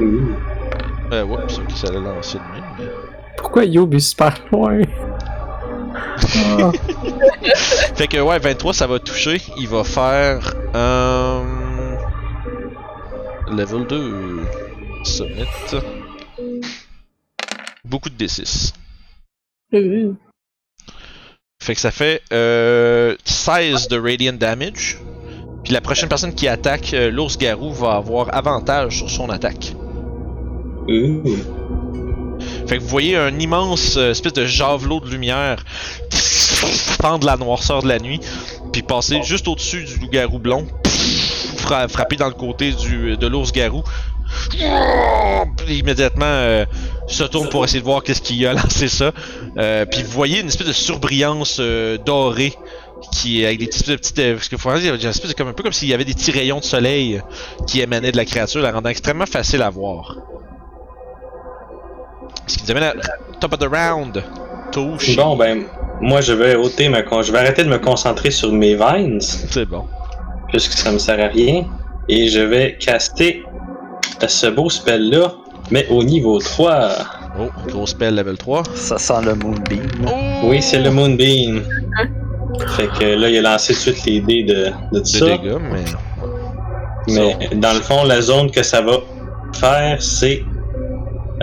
[0.00, 0.34] Ouh.
[1.12, 2.64] Euh, oups, ok, ça l'a lancé de même.
[2.78, 2.84] mais-
[3.36, 4.80] Pourquoi Youb est super loin?
[6.58, 6.72] Ah.
[7.94, 9.40] Fait que, ouais, 23, ça va toucher.
[9.58, 10.52] Il va faire.
[10.74, 11.42] Euh,
[13.50, 14.40] level 2.
[15.04, 15.46] Summit.
[17.84, 18.72] Beaucoup de D6.
[19.74, 20.12] Euh,
[21.66, 24.98] Fait que ça fait euh, 16 de Radiant Damage.
[25.64, 29.74] Puis la prochaine personne qui attaque euh, l'ours garou va avoir avantage sur son attaque.
[32.68, 35.64] Fait que vous voyez un immense euh, espèce de javelot de lumière
[37.02, 38.20] fendre la noirceur de la nuit,
[38.72, 40.66] puis passer juste au-dessus du loup-garou blond,
[41.56, 43.82] fra- frapper dans le côté du, de l'ours-garou.
[44.50, 46.64] Puis immédiatement euh,
[47.06, 49.12] se tourne pour essayer de voir qu'est-ce qu'il y a lancé ça.
[49.58, 52.54] Euh, puis vous voyez une espèce de surbrillance euh, dorée
[53.12, 55.48] qui est avec des petites petites euh, parce que faut dire, une espèce de comme
[55.48, 57.20] un peu comme s'il y avait des petits rayons de soleil
[57.66, 60.16] qui émanaient de la créature, la rendant extrêmement facile à voir.
[62.46, 62.92] Ce qui nous amène à
[63.40, 64.22] top of the round.
[64.72, 65.16] Touche.
[65.16, 65.64] Bon, ben,
[66.00, 69.20] moi, je vais ôter ma con- je vais arrêter de me concentrer sur mes vines,
[69.20, 69.84] C'est bon.
[70.48, 71.64] puisque ça me sert à rien,
[72.08, 73.42] et je vais caster
[74.26, 75.34] ce beau spell-là,
[75.70, 76.90] mais au niveau 3.
[77.38, 78.62] Oh, gros spell level 3.
[78.74, 79.88] Ça sent le Moonbeam.
[80.06, 80.10] Oh!
[80.44, 81.62] Oui, c'est le Moonbeam.
[82.76, 84.54] Fait que là, il a lancé tout de suite les dés de,
[84.92, 85.26] de tout de ça.
[85.26, 85.84] dégâts, mais.
[87.08, 88.98] Mais dans le fond, la zone que ça va
[89.52, 90.42] faire, c'est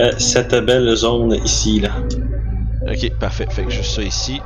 [0.00, 1.90] euh, cette belle zone ici, là.
[2.90, 3.46] Ok, parfait.
[3.48, 4.40] Fait que juste ça ici.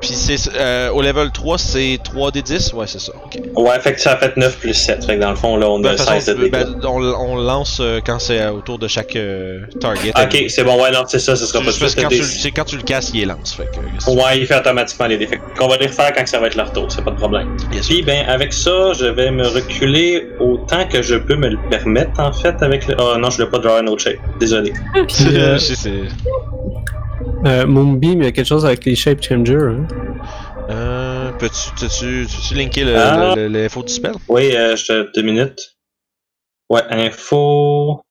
[0.00, 3.12] Puis c'est euh, au level 3, c'est 3d10 Ouais, c'est ça.
[3.24, 3.38] Ok.
[3.56, 5.04] Ouais, fait que ça a fait 9 plus 7.
[5.04, 6.52] Fait que dans le fond, là, on Ben, a de toute façon, 16 de dégâts.
[6.52, 10.12] ben, on, on lance euh, quand c'est euh, autour de chaque euh, target.
[10.16, 12.22] ok, c'est bon, ouais, non, c'est ça, ce sera C'est pas juste quand tu, des-
[12.22, 13.54] c'est quand tu le casses, il est lance.
[13.54, 14.10] Fait que.
[14.10, 15.28] Ouais, il fait automatiquement les dés.
[15.58, 17.56] Qu'on va les refaire quand ça va être leur tour, c'est pas de problème.
[17.60, 17.94] tu- Bien sûr.
[17.96, 22.20] Puis, ben, avec ça, je vais me reculer autant que je peux me le permettre,
[22.20, 22.94] en fait, avec le.
[23.00, 24.18] Oh non, je l'ai pas draw un autre shape.
[24.38, 24.72] Désolé.
[24.92, 25.90] Puis, euh, Je sais, c'est-
[27.46, 29.54] euh, Moonbeam, il y a quelque chose avec les Shape Changer.
[29.56, 29.86] Hein?
[30.70, 33.34] Euh, peux-tu, peux-tu, peux-tu linker le, Ah.
[33.36, 34.12] le, le- l'info du spell?
[34.28, 35.12] Oui, euh, je te.
[35.14, 35.76] Deux minutes.
[36.70, 38.02] Ouais, info.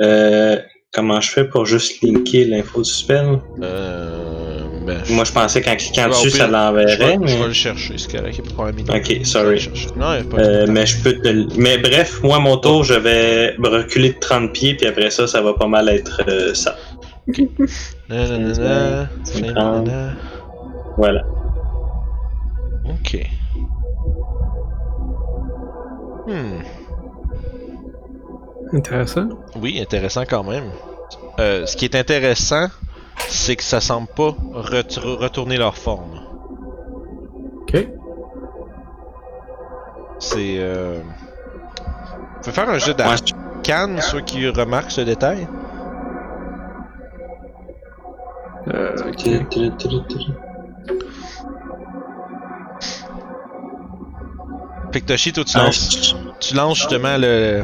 [0.00, 0.56] Euh.
[0.92, 3.38] Comment je fais pour juste linker l'info du spell?
[3.62, 7.36] Euh, ben, je- Moi, je pensais qu'en cliquant dessus, pire, ça l'enverrait, je mais.
[7.38, 8.76] vais le chercher, c'est correct, il y a pas de problème.
[8.78, 9.60] il- Ok, je vais le sorry.
[9.60, 9.86] chercher.
[9.96, 11.28] Non, il a pas Euh, mais je peux te.
[11.28, 15.10] le- Mais bref, moi, mon tour, je vais me reculer de 30 pieds, puis après
[15.10, 16.54] ça, ça va pas mal être euh,
[18.08, 19.08] Nanana,
[19.40, 20.12] nanana.
[20.96, 21.22] Voilà.
[22.84, 23.26] Ok.
[26.26, 26.60] Hmm.
[28.72, 29.28] Intéressant.
[29.56, 30.70] Oui, intéressant quand même.
[31.38, 32.66] Euh, ce qui est intéressant,
[33.28, 36.20] c'est que ça semble pas ret- retourner leur forme.
[37.62, 37.86] Ok.
[40.18, 40.56] C'est.
[40.58, 41.00] Euh...
[42.38, 45.46] On peut faire un jeu Ouais, d'arcane, ceux qui remarquent ce détail?
[48.68, 48.96] Euh,
[54.92, 57.62] Fait que Toshi, toi, tu Ah, lances, tu lances justement le.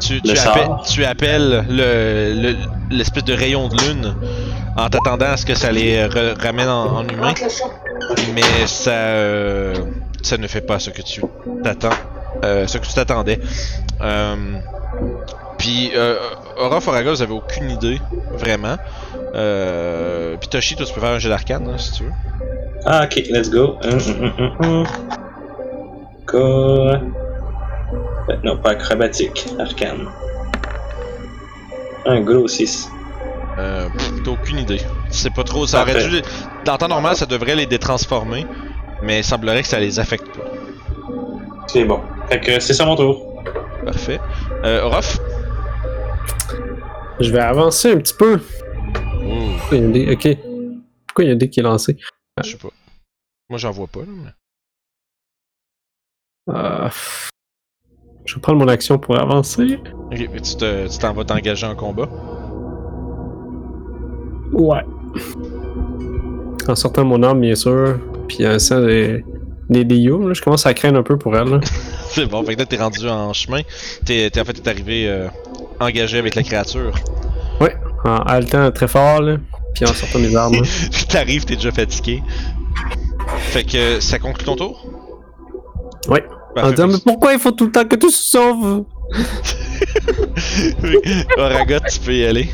[0.00, 2.56] Tu, tu, Le appelles, tu appelles le, le-
[2.90, 4.14] l'espèce de rayon de lune
[4.76, 7.34] en t'attendant à ce que ça les re- ramène en, en humain.
[8.34, 9.74] Mais ça, euh,
[10.22, 11.20] ça ne fait pas ce que tu
[11.62, 11.90] t'attends,
[12.44, 13.40] euh, ce que tu t'attendais.
[14.00, 14.36] Euh,
[15.58, 16.16] puis euh,
[16.58, 18.00] Aura Foraga, vous avez aucune idée,
[18.32, 18.76] vraiment.
[19.34, 22.12] Euh, puis Toshi, toi, tu peux faire un jeu d'arcane hein, si tu veux.
[22.84, 23.76] Ah, ok, let's go.
[23.84, 24.86] Hum, hum, hum, hum?
[26.34, 26.96] Euh,
[28.44, 30.08] Non, pas acrobatique, arcane.
[32.06, 32.90] Un gros 6.
[33.58, 33.88] Euh,
[34.24, 34.80] t'as aucune idée.
[35.10, 35.66] C'est pas trop.
[35.66, 36.08] Ça aurait Parfait.
[36.08, 36.22] dû.
[36.64, 38.46] Dans le temps normal, ça devrait les détransformer.
[39.02, 40.44] Mais il semblerait que ça les affecte pas.
[41.66, 42.00] C'est bon.
[42.28, 43.42] Fait que c'est ça mon tour.
[43.84, 44.18] Parfait.
[44.64, 45.18] Euh, Orof?
[47.20, 48.34] Je vais avancer un petit peu.
[48.36, 49.52] Ouh.
[49.72, 50.38] Il y a des- Ok.
[51.06, 51.96] pourquoi il y a un dé qui est lancé?
[52.42, 52.68] Je sais pas.
[53.50, 54.06] Moi, j'en vois pas, là.
[54.08, 54.30] mais-
[56.54, 56.88] Euh,
[58.24, 59.78] Je vais prendre mon action pour avancer.
[60.10, 62.08] Ok, mais tu te- tu t'en vas t'engager en combat?
[64.52, 64.82] Ouais.
[66.68, 67.98] En sortant mon arme, bien sûr.
[68.28, 69.24] Puis en laissant des,
[69.70, 71.60] des là, je commence à craindre un peu pour elle.
[72.10, 73.62] C'est bon, fait que là, t'es rendu en chemin.
[74.04, 75.28] T'es, t'es- en fait, t'es arrivé euh,
[75.80, 76.92] engagé avec la créature.
[78.04, 79.36] En haletant très fort, là.
[79.74, 80.62] Puis en sortant mes armes.
[81.08, 82.22] T'arrives, t'es déjà fatigué.
[83.50, 84.86] Fait que ça conclut ton tour?
[86.08, 86.24] Ouais.
[86.52, 86.70] En Parfait.
[86.74, 88.84] disant, mais pourquoi il faut tout le temps que tu se sauves?
[91.38, 92.48] Oraga, tu peux y aller.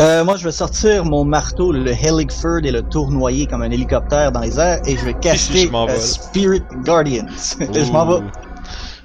[0.00, 4.32] Euh, moi, je vais sortir mon marteau, le Heligford, et le tournoyer comme un hélicoptère
[4.32, 5.96] dans les airs, et je vais caster Je euh.
[5.98, 7.26] Spirit Guardians.
[7.60, 8.24] je m'en vais.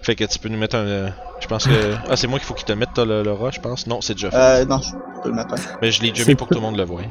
[0.01, 1.09] Fait que tu peux nous mettre un.
[1.47, 1.95] Je pense que.
[2.09, 3.87] Ah, c'est moi qu'il faut qu'il te mette le, le rat, je pense.
[3.87, 4.37] Non, c'est déjà fait.
[4.37, 4.91] Euh, non, je
[5.23, 5.55] peux le mettre.
[5.81, 7.01] Mais je l'ai déjà c'est mis pour que tout le monde le voie.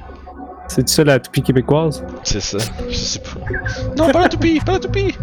[0.69, 2.05] C'est ça la toupie québécoise?
[2.23, 2.59] C'est ça.
[2.87, 3.41] Je sais pas.
[3.97, 5.17] Non, pas la toupie, pas la toupie!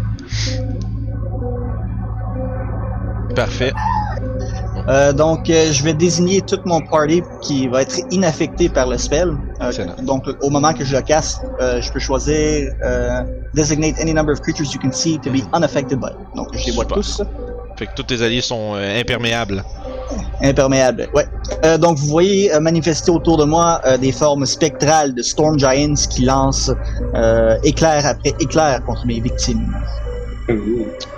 [3.36, 3.72] Parfait.
[4.88, 8.98] Euh, donc, euh, je vais désigner tout mon party qui va être inaffecté par le
[8.98, 9.36] spell.
[9.60, 13.22] Euh, donc, au moment que je le caste, euh, je peux choisir euh,
[13.54, 16.10] Designate any number of creatures you can see to be unaffected by.
[16.34, 17.22] Donc, je les vois tous.
[17.76, 19.64] Fait que tous tes alliés sont euh, imperméables.
[20.42, 21.08] Imperméables.
[21.14, 21.26] Ouais.
[21.64, 25.58] Euh, donc, vous voyez euh, manifester autour de moi euh, des formes spectrales de Storm
[25.58, 26.70] Giants qui lancent
[27.14, 29.74] euh, éclair après éclair contre mes victimes.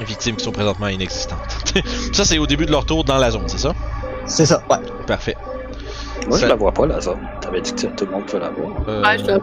[0.07, 1.39] Victimes qui sont présentement inexistantes.
[2.13, 3.73] ça, c'est au début de leur tour dans la zone, c'est ça?
[4.25, 4.77] C'est ça, ouais.
[5.07, 5.37] Parfait.
[6.29, 7.19] Moi, je Ça- la vois pas, la zone.
[7.41, 8.71] T'avais dit que tout le monde peut la voir.
[8.89, 9.39] Euh, Ouais, je l'ai-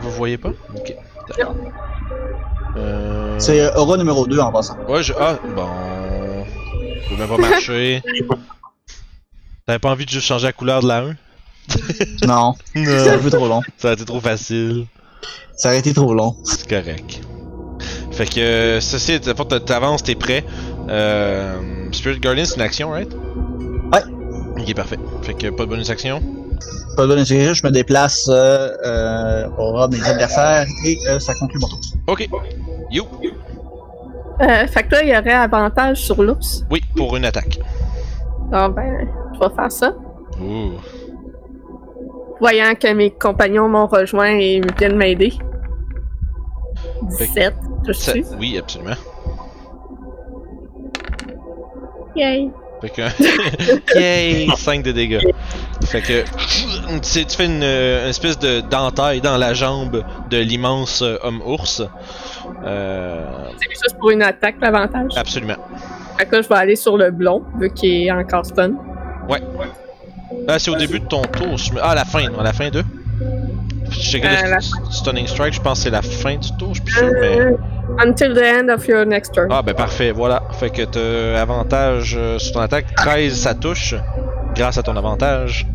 [0.00, 0.50] Vous voyez pas?
[0.74, 0.94] Ok.
[2.76, 3.34] Euh...
[3.38, 4.76] C'est aura numéro 2 en passant.
[4.88, 5.12] Ouais, je.
[5.18, 5.66] Ah, bon.
[7.04, 8.02] Je peux même pas marcher.
[9.66, 11.16] T'avais pas envie de juste changer la couleur de la 1?
[12.26, 13.60] Non, c'est un peu trop long.
[13.76, 14.86] Ça a été trop facile.
[15.56, 16.36] Ça aurait été trop long.
[16.44, 17.20] C'est correct.
[18.12, 20.44] Fait que, euh, ceci, est- t'as- t'avances, t'es prêt.
[20.88, 21.58] Euh,
[21.92, 23.12] Spirit Guardian, c'est une action, right?
[23.92, 24.02] Ouais.
[24.58, 24.98] Ok, parfait.
[25.22, 26.22] Fait que pas de bonus action?
[26.96, 30.98] Pas de bonne intégrité, je me déplace euh, euh, au ras de mes adversaires et
[31.08, 31.80] euh, ça conclut mon tour.
[32.06, 32.28] Ok.
[32.90, 33.04] You.
[34.40, 36.64] Euh, fait que là, il y aurait avantage sur l'ours.
[36.70, 37.58] Oui, pour une attaque.
[38.52, 39.94] Ah ben, je vais faire ça.
[40.40, 40.72] Ouh.
[42.38, 45.32] Voyant que mes compagnons m'ont rejoint et viennent m'aider.
[47.02, 47.54] 17,
[47.86, 48.24] je suis.
[48.38, 48.96] oui, absolument.
[52.14, 52.50] Yay!
[52.80, 53.98] Fait que.
[53.98, 54.48] Yay!
[54.56, 55.20] 5 de dégâts.
[55.84, 56.24] Fait que.
[57.00, 61.82] Tu, fais une, euh, une espèce de dentaille dans la jambe de l'immense euh, homme-ours.
[62.64, 63.24] Euh,
[63.60, 65.12] C'est juste pour une attaque, l'avantage.
[65.16, 65.56] absolument.
[66.18, 68.72] Fait que là, je vais aller sur le blond, vu qu'il est encore stun.
[69.28, 69.40] Ouais.
[70.48, 71.56] Ah, c'est au début de ton tour.
[71.56, 72.82] je Ah, à la fin, à la fin de?
[72.82, 74.58] Que Euh,
[74.90, 77.40] Stunning Strike, je pense que c'est la fin du tour, je suis plus sûr, mais.
[77.40, 77.56] Euh,
[78.04, 79.48] until the end of your next turn.
[79.50, 80.42] Ah, ben parfait, voilà.
[80.52, 82.86] Fait que t'as avantage euh, sur ton attaque.
[82.96, 83.94] 13, ça touche.
[84.54, 85.66] Grâce à ton avantage.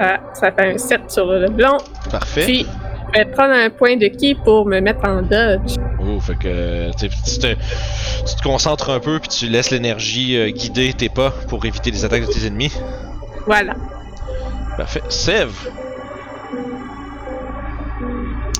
[0.00, 1.76] Ah, ça fait un 7 sur le blond.
[2.10, 2.44] Parfait.
[2.44, 2.66] Puis,
[3.14, 5.76] vais prendre un point de ki pour me mettre en dodge.
[6.02, 10.50] Oh, fait que tu, te, tu te concentres un peu puis tu laisses l'énergie euh,
[10.50, 12.72] guider tes pas pour éviter les attaques de tes ennemis.
[13.46, 13.74] Voilà.
[14.76, 15.02] Parfait.
[15.08, 15.54] Sève.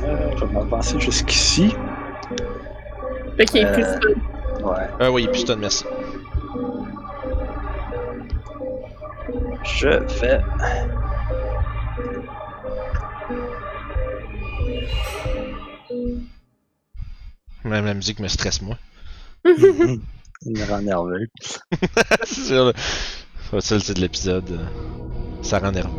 [0.04, 1.74] Euh, je vais m'avancer jusqu'ici.
[3.36, 4.66] Fait qu'il est Euh, plus stun.
[4.66, 4.86] Ouais.
[5.00, 5.84] Ah oui, puis merci.
[9.64, 9.88] Je
[10.20, 10.40] vais.
[17.64, 18.76] Même la musique me stresse moi.
[19.44, 21.26] Il me rend nerveux.
[22.24, 22.72] C'est sûr, là.
[23.60, 24.50] Ça de l'épisode.
[24.50, 25.90] euh, Ça rend nerveux.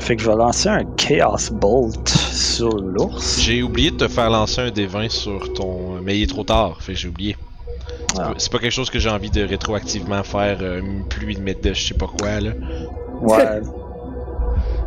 [0.00, 3.40] Fait que je vais lancer un Chaos Bolt sur l'ours.
[3.40, 6.00] J'ai oublié de te faire lancer un des 20 sur ton.
[6.02, 7.36] Mais il est trop tard, fait que j'ai oublié.
[8.18, 8.32] Ah.
[8.38, 11.60] C'est pas quelque chose que j'ai envie de rétroactivement faire euh, une pluie de mettre
[11.60, 12.52] de je sais pas quoi là.
[13.20, 13.60] Ouais.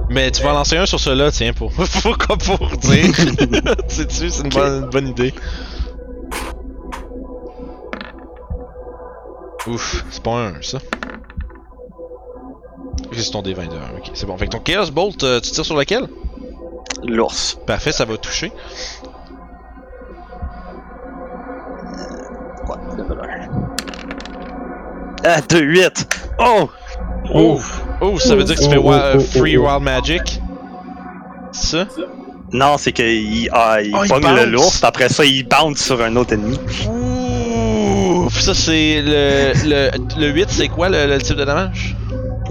[0.09, 3.15] Mais tu vas en lancer un sur cela, tiens, pour, pour, pour, dire.
[3.87, 5.33] Sais-tu, c'est une bonne, une bonne idée.
[9.67, 10.79] Ouf, c'est pas un, ça.
[13.11, 14.37] C'est ton D20 de 1, ok, c'est bon.
[14.37, 16.07] Fait que ton Chaos Bolt, euh, tu tires sur lequel?
[17.03, 17.59] L'ours.
[17.67, 18.51] Parfait, ça va toucher.
[22.67, 23.69] Ouais, level 1.
[25.25, 26.07] Ah, 2, 8!
[26.39, 26.69] Oh!
[27.33, 27.59] Oh!
[28.01, 29.65] Oh, ça veut dire que tu fais Oh, oh, wa- oh, oh, Free oh.
[29.67, 30.41] Wild Magic?
[31.51, 31.87] C'est ça?
[32.51, 34.39] Non, c'est qu'il ah, il Oh, il pogne bounce.
[34.39, 36.59] le l'ours, puis après ça, il bounce sur un autre ennemi.
[36.87, 38.29] Ouh!
[38.31, 41.95] Ça, c'est le, le, le 8, c'est quoi le, le type de dommage?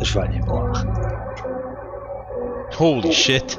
[0.03, 0.85] Je vais aller voir.
[2.79, 3.59] Holy shit.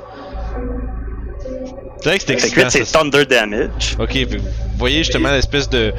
[2.01, 2.99] C'est vrai que c'était Fait que 8, excitant, c'est ça.
[2.99, 3.97] Thunder Damage.
[3.99, 4.37] Ok, vous
[4.77, 5.93] voyez justement l'espèce de,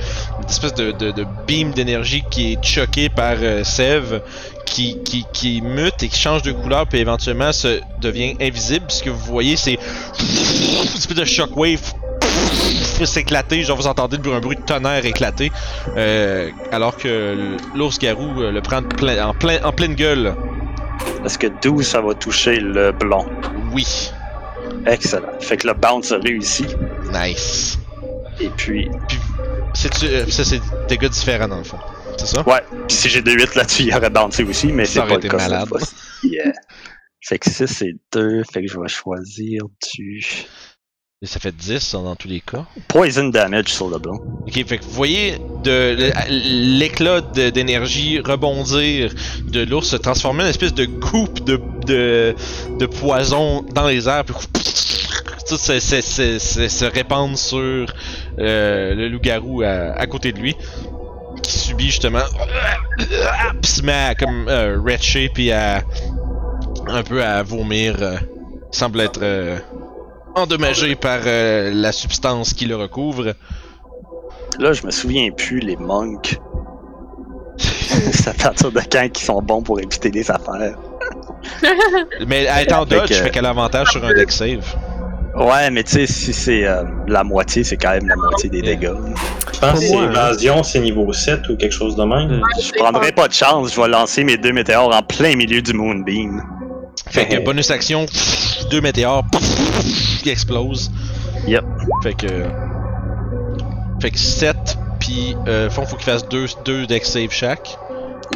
[0.46, 4.20] l'espèce de, de, de beam d'énergie qui est choqué par euh, Sev,
[4.66, 8.86] qui, qui, qui mute et qui change de couleur, puis éventuellement se devient invisible.
[8.88, 9.74] Ce que vous voyez, c'est
[10.20, 11.80] une espèce de shockwave
[13.04, 13.62] s'éclater.
[13.62, 15.50] Genre, vous entendez un bruit de tonnerre éclater,
[15.96, 20.34] euh, alors que l'ours garou euh, le prend plein- en, plein, en pleine gueule.
[21.24, 23.26] Est-ce que 12, ça va toucher le blond?
[23.72, 24.10] Oui,
[24.86, 25.28] Excellent.
[25.40, 26.64] Fait que le bounce réussi.
[27.12, 27.78] nice.
[28.40, 28.88] Et puis,
[29.74, 30.64] C'est euh, ça, c'est des
[30.96, 31.76] dégâts différents dans le fond.
[32.20, 32.42] C'est ça?
[32.46, 32.60] ouais.
[32.86, 35.36] Puis si j'ai des 8 là-dessus, il aurait bouncé aussi, mais c'est pas été le
[35.36, 35.68] cas malade.
[36.22, 36.52] Yeah.
[37.22, 39.62] Fait que 6 et 2, fait que je vais choisir
[39.94, 40.22] du
[41.22, 42.64] ça fait 10 dans tous les cas.
[42.88, 44.18] Poison Damage sur le blond.
[44.46, 46.10] Ok, fait que vous voyez de
[46.78, 49.12] l'éclat d'énergie rebondir
[49.48, 52.34] de l'ours se transformer en une espèce de coupe de, de,
[52.78, 54.34] de poison dans les airs, puis
[55.46, 57.58] tout se, se, se, se, se répandre sur
[58.38, 60.56] euh, le loup-garou à, à côté de lui,
[61.42, 62.24] qui subit justement,
[62.96, 65.82] puis se met à comme euh, retcher puis à
[66.86, 68.16] un peu à vomir, euh,
[68.70, 69.58] semble être euh,
[70.34, 73.34] endommagé par euh, la substance qui le recouvre.
[74.58, 76.38] Là, je me souviens plus, les monks.
[77.58, 80.76] c'est à partir de quand ils sont bons pour éviter des affaires.
[82.26, 84.76] Mais elle est en Fait dodge, fait qu'elle a avantage sur un deck save.
[85.34, 88.62] Ouais, mais tu sais, si c'est euh, la moitié, c'est quand même la moitié des
[88.62, 88.92] dégâts.
[89.52, 90.10] Je pense que c'est hein.
[90.10, 92.42] évasion, c'est niveau 7 ou quelque chose de même.
[92.60, 95.72] Je prendrai pas de chance, je vais lancer mes deux météores en plein milieu du
[95.72, 96.42] Moonbeam.
[97.10, 98.06] Fait que bonus action,
[98.70, 99.24] deux météores
[100.22, 100.90] qui explosent.
[101.46, 101.64] Yep.
[102.02, 102.44] Fait que.
[104.00, 104.56] Fait que 7,
[104.98, 107.76] puis euh, fond, faut qu'il fasse deux, deux deck save chaque.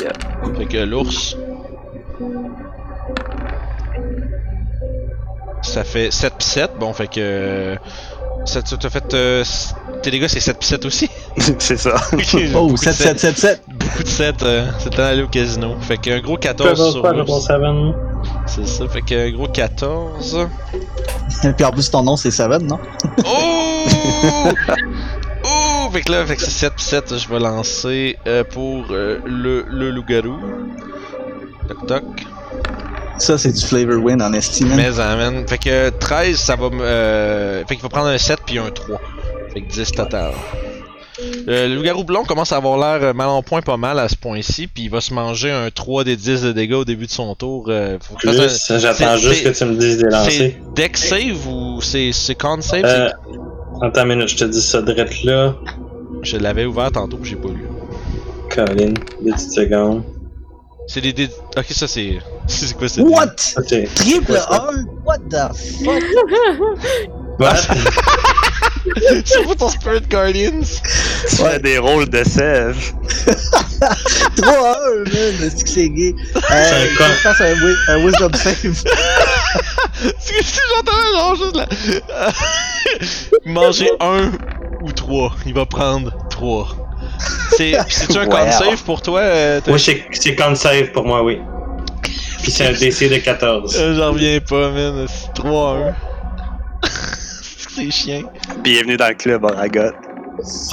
[0.00, 0.16] Yep.
[0.58, 1.36] Fait que l'ours.
[5.64, 7.12] Ça fait 7 pis 7, bon, fait que.
[7.18, 7.76] euh,
[8.44, 9.14] Ça, tu t'as fait.
[9.14, 9.42] euh,
[10.02, 11.10] tes dégâts, c'est 7 pis 7 aussi?
[11.58, 11.94] c'est ça.
[12.54, 13.62] Oh, Beaucoup de 7, 7, 7, 7.
[13.68, 15.74] Beaucoup de 7, euh, c'est allé au casino.
[15.80, 17.02] Fait qu'un gros 14 sur.
[18.46, 20.46] C'est ça, fait qu'un gros 14.
[21.56, 22.78] Puis en plus, ton nom, c'est Seven, non?
[23.26, 23.84] Oh!
[25.44, 25.88] oh!
[25.92, 29.18] Fait que là, fait que c'est 7 pis 7, je vais lancer euh, pour euh,
[29.24, 30.36] le, le loup-garou.
[31.68, 32.04] Toc toc.
[33.18, 34.74] Ça, c'est du flavor win en estime.
[34.74, 35.46] Mais man.
[35.46, 36.82] Fait que 13, ça va me.
[36.82, 39.00] Euh, fait qu'il va prendre un 7 puis un 3.
[39.52, 40.32] Fait que 10 total.
[41.46, 44.08] Euh, le loup-garou blond commence à avoir l'air euh, mal en point pas mal à
[44.08, 47.06] ce point-ci, puis il va se manger un 3 des 10 de dégâts au début
[47.06, 47.66] de son tour.
[47.68, 50.30] Euh, faut qu'il fasse un- Plus, j'attends juste que tu me dises de lancer.
[50.30, 52.84] C'est deck save ou c'est c'est con save?
[52.84, 53.08] Euh,
[53.80, 55.54] attends une minute, je te dis ça direct là.
[56.22, 57.64] Je l'avais ouvert tantôt, j'ai pas lu.
[58.50, 60.02] Colin, deux petites secondes.
[60.86, 61.30] C'est des dés.
[61.56, 62.18] Ok, ça c'est.
[62.46, 63.02] C'est quoi ça?
[63.02, 63.34] What?
[63.36, 64.84] C'est- Triple 1?
[65.04, 65.48] What the
[65.82, 66.02] fuck?
[67.38, 67.56] What?
[69.24, 70.60] c'est pour ton Spirit Guardians?
[71.28, 72.76] Tu fais des rôles de sève.
[74.36, 75.42] 3 1, man.
[75.42, 76.14] Est-ce que c'est gay?
[76.36, 77.04] Euh, un con.
[77.16, 78.84] je pense à un, un wisdom save.
[80.20, 82.32] C'est que j'entends genre juste là.
[83.46, 84.30] Manger un
[84.82, 85.34] ou trois.
[85.46, 86.76] Il va prendre trois.
[87.56, 88.50] C'est-tu un con Wow.
[88.50, 89.20] save pour toi?
[89.20, 91.40] euh, Oui, c'est c'est con save pour moi, oui.
[92.42, 93.76] Puis c'est un DC de 14.
[93.78, 95.06] Euh, J'en reviens pas, man.
[95.34, 95.94] C'est 3-1.
[97.76, 98.22] c'est chiant.
[98.62, 99.92] Bienvenue dans le club, Aragot.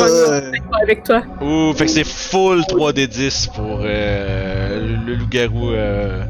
[0.01, 0.51] Euh,
[0.83, 1.21] avec toi.
[1.41, 5.71] Ouh, fait que c'est full 3d10 pour euh, le, le loup-garou.
[5.71, 6.23] Euh...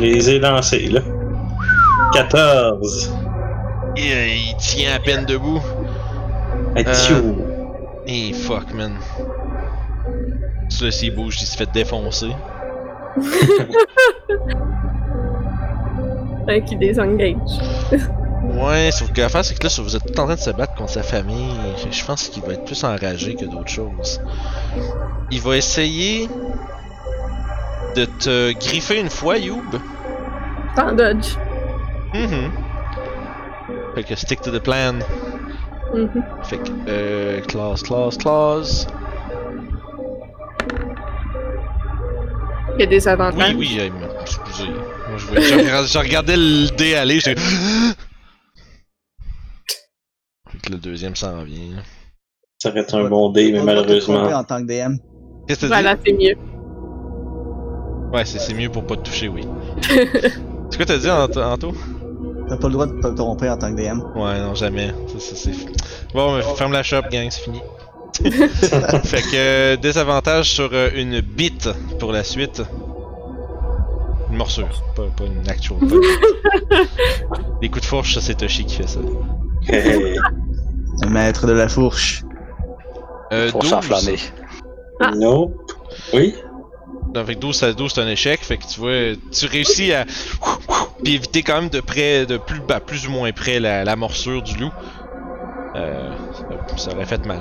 [0.00, 1.00] Je les ai lancés, là.
[2.14, 3.12] 14.
[3.96, 5.60] Il, euh, il tient à peine debout.
[6.78, 7.32] Euh.
[8.06, 8.94] Et fuck, man.
[10.68, 12.30] Celui-là, s'il bouge, il se fait défoncer.
[16.48, 17.36] Hein, qui désengage.
[18.42, 20.50] Ouais, sauf que l'affaire, c'est que là, si vous êtes tout en train de se
[20.50, 21.54] battre contre sa famille,
[21.90, 24.20] je- pense qu'il va être plus enragé que d'autres choses.
[25.30, 26.28] Il va essayer
[27.94, 29.62] de te griffer une fois, Youb.
[30.74, 31.36] T'en dodge.
[32.12, 32.50] Mhm.
[33.94, 34.94] Fait que stick to the plan.
[35.94, 36.22] Mhm.
[36.44, 38.86] Fait que, euh, clause, clause, clause.
[42.74, 43.54] Il y a des avantages.
[43.54, 43.90] Oui, oui, euh,
[44.22, 44.68] excusez.
[44.70, 47.18] Moi, je, voyais- je regardais- je regardais le dé aller,
[50.62, 51.76] que le deuxième s'en vient.
[51.76, 51.82] là.
[52.58, 54.22] Ça aurait été un bon dé, mais malheureusement.
[54.24, 54.96] En tant que DM.
[55.46, 56.34] Qu'est-ce que t'as Voilà, c'est mieux.
[56.34, 56.40] dit?
[58.12, 59.42] Ouais, c'est c'est mieux pour pas te toucher, oui.
[59.82, 61.74] c'est quoi t'as dit, Ant- Anto?
[62.52, 64.02] T'as pas le droit de te tromper en tant que DM.
[64.14, 64.92] Ouais, non, jamais.
[65.06, 65.52] Ça, ça, c'est...
[66.12, 67.62] Bon, mais ferme la shop, gang, c'est fini.
[68.22, 72.62] fait que euh, désavantage sur euh, une bite pour la suite.
[74.30, 75.78] Une morsure, pas, pas une actual.
[77.62, 79.00] Les coups de fourche, ça c'est Toshi qui fait ça.
[79.68, 80.18] Hey,
[81.00, 82.22] Le maître de la fourche.
[83.32, 83.70] Euh, Pour 12.
[83.70, 84.18] s'enflammer.
[85.00, 85.12] Ah.
[85.16, 85.72] Nope.
[86.12, 86.34] Oui?
[87.14, 88.40] Avec 12 à 12, c'est un échec.
[88.42, 90.04] Fait que tu vois, tu réussis à.
[91.04, 93.96] Puis éviter quand même de près, de plus, bah, plus ou moins près la, la
[93.96, 94.70] morsure du loup.
[95.74, 96.10] Euh,
[96.70, 97.40] ça- ça aurait fait mal.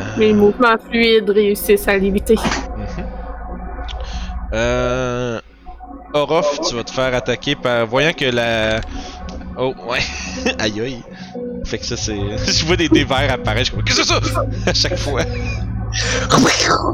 [0.00, 2.34] Euh, Mes mouvements fluides réussissent à l'éviter.
[2.34, 3.04] mhm.
[4.54, 5.40] Euh.
[6.14, 7.86] Orof, tu vas te faire attaquer par.
[7.86, 8.80] Voyant que la.
[9.56, 10.00] Oh, ouais.
[10.58, 11.02] aïe aïe.
[11.64, 12.14] Fait que ça, c'est.
[12.46, 13.70] Je vois des dés verts apparaître.
[13.74, 14.44] Je Qu'est-ce que c'est ça?
[14.66, 15.22] À chaque fois.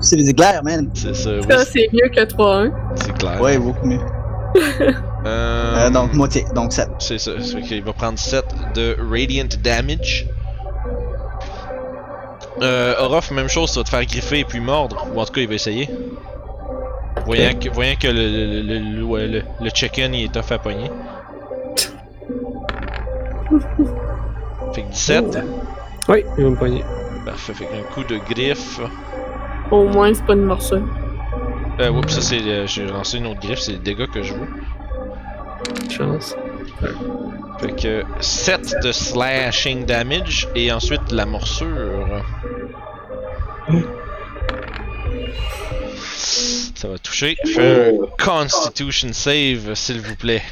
[0.03, 0.91] C'est des éclairs, man.
[0.95, 2.73] C'est ça, oui, Ça, c'est mieux que 3-1.
[2.97, 3.41] c'est clair.
[3.41, 4.01] Ouais, beaucoup mieux.
[5.27, 6.45] Euh, Euh, donc, moitié.
[6.55, 6.89] Donc, 7.
[7.01, 8.45] C'est ça, c'est qu'il va prendre 7
[8.75, 10.27] de Radiant Damage.
[12.63, 15.07] Euh, Orof, même chose, ça va te faire griffer et puis mordre.
[15.15, 15.91] Ou en tout cas, il va essayer.
[17.27, 20.59] Voyant que, voyant que le, le, le, le, le- le chicken il est tough à
[20.59, 20.91] pogner.
[24.75, 25.39] Fait que 17.
[26.09, 26.85] Oui, il va me poigner.
[27.29, 28.81] Parfait, fait qu'un coup de griffe.
[29.71, 30.81] Au moins, c'est pas une morsure.
[31.79, 32.41] Euh, oups, ça c'est.
[32.41, 34.47] euh, J'ai lancé une autre griffe, c'est les dégâts que je vois.
[35.91, 36.35] Chance.
[37.61, 42.23] Fait que 7 de slashing damage et ensuite la morsure.
[46.75, 47.37] Ça va toucher.
[47.55, 50.43] Fais un Constitution save, s'il vous plaît.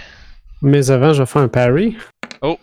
[0.63, 1.97] Mais avant, je vais faire un parry.
[2.43, 2.59] Oh!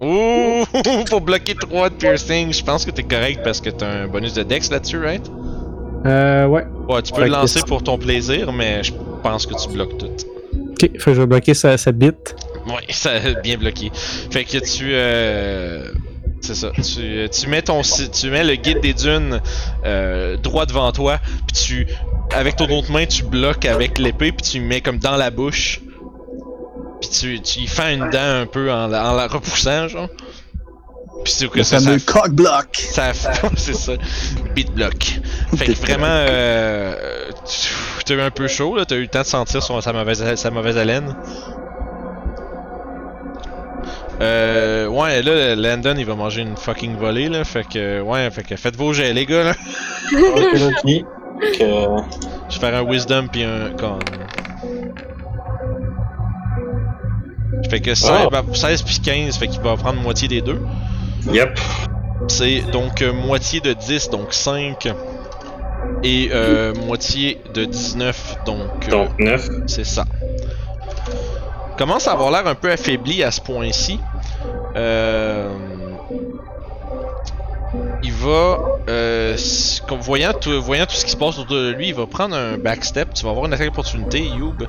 [0.00, 0.64] Ouh!
[1.10, 4.34] Pour bloquer 3 de piercing, je pense que t'es correct parce que t'as un bonus
[4.34, 5.28] de dex là-dessus, right?
[6.06, 6.64] Euh, ouais.
[6.88, 8.92] Ouais, tu peux le lancer pour ton plaisir, mais je
[9.22, 10.06] pense que tu bloques tout.
[10.06, 12.36] Ok, fait que je vais bloquer sa, sa bite.
[12.66, 13.10] Ouais, ça
[13.42, 13.90] bien bloqué.
[14.30, 15.90] Fait que tu euh,
[16.40, 19.40] c'est ça, tu, tu mets ton tu mets le guide des dunes
[19.84, 21.86] euh, droit devant toi, puis tu
[22.34, 25.80] avec ton autre main tu bloques avec l'épée puis tu mets comme dans la bouche.
[27.00, 30.08] Puis tu tu y fais une dent un peu en la, en la repoussant genre.
[31.24, 32.76] Puis c'est que Le ça, ça, fameux cock block.
[32.76, 33.12] ça
[33.56, 33.92] c'est ça,
[34.54, 35.20] beat block.
[35.56, 36.94] Fait que vraiment euh,
[37.44, 39.92] tu- t'as eu un peu chaud là, t'as eu le temps de sentir son, sa
[39.92, 41.14] mauvaise sa mauvaise haleine.
[44.20, 47.44] Euh, ouais, là, Landon, il va manger une fucking volée, là.
[47.44, 49.54] Fait que, ouais, fait que faites vos jets, les gars, là.
[51.40, 51.54] Ok.
[52.50, 53.98] Je vais faire un wisdom puis un con.
[57.68, 58.28] Fait que 16, Oh.
[58.30, 60.60] bah, 16 puis 15, fait qu'il va prendre moitié des deux.
[61.30, 61.58] Yep.
[62.28, 64.88] C'est donc euh, moitié de 10, donc 5.
[66.02, 69.48] Et euh, moitié de 19, donc euh, Donc 9.
[69.66, 70.04] c'est ça.
[71.76, 73.98] Commence à avoir l'air un peu affaibli à ce point-ci.
[74.76, 75.48] Euh,
[78.02, 78.58] il va,
[78.88, 79.36] euh,
[80.00, 82.58] voyant tout, voyant tout ce qui se passe autour de lui, il va prendre un
[82.58, 83.12] backstep.
[83.14, 84.66] Tu vas avoir une attaque d'opportunité, Youb.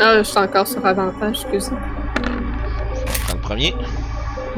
[0.00, 1.70] Ah, je suis encore sur avantage, excusez.
[1.70, 3.74] Dans le premier.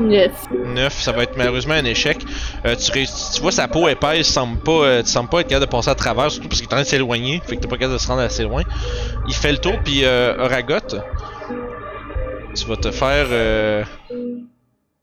[0.09, 0.31] Yes.
[0.65, 2.19] 9, ça va être malheureusement un échec.
[2.65, 5.49] Euh, tu, réussis- tu vois sa peau épaisse, semble pas, euh, tu sembles pas être
[5.49, 7.61] capable de passer à travers, surtout parce qu'il est en train de s'éloigner, fait que
[7.63, 8.63] t'es pas capable de se rendre assez loin.
[9.29, 10.79] Il fait le tour, puis euh, Oragot,
[12.55, 13.85] tu vas te faire, euh,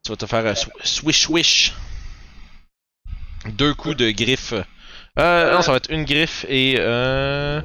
[0.04, 1.74] tu vas te faire un sw- swish swish.
[3.54, 4.54] Deux coups de griffe.
[5.20, 7.62] Euh, non, ça va être une griffe et euh,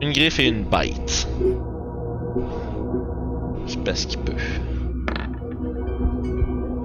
[0.00, 1.26] une griffe et une bite.
[3.68, 4.32] C'est parce qu'il peut.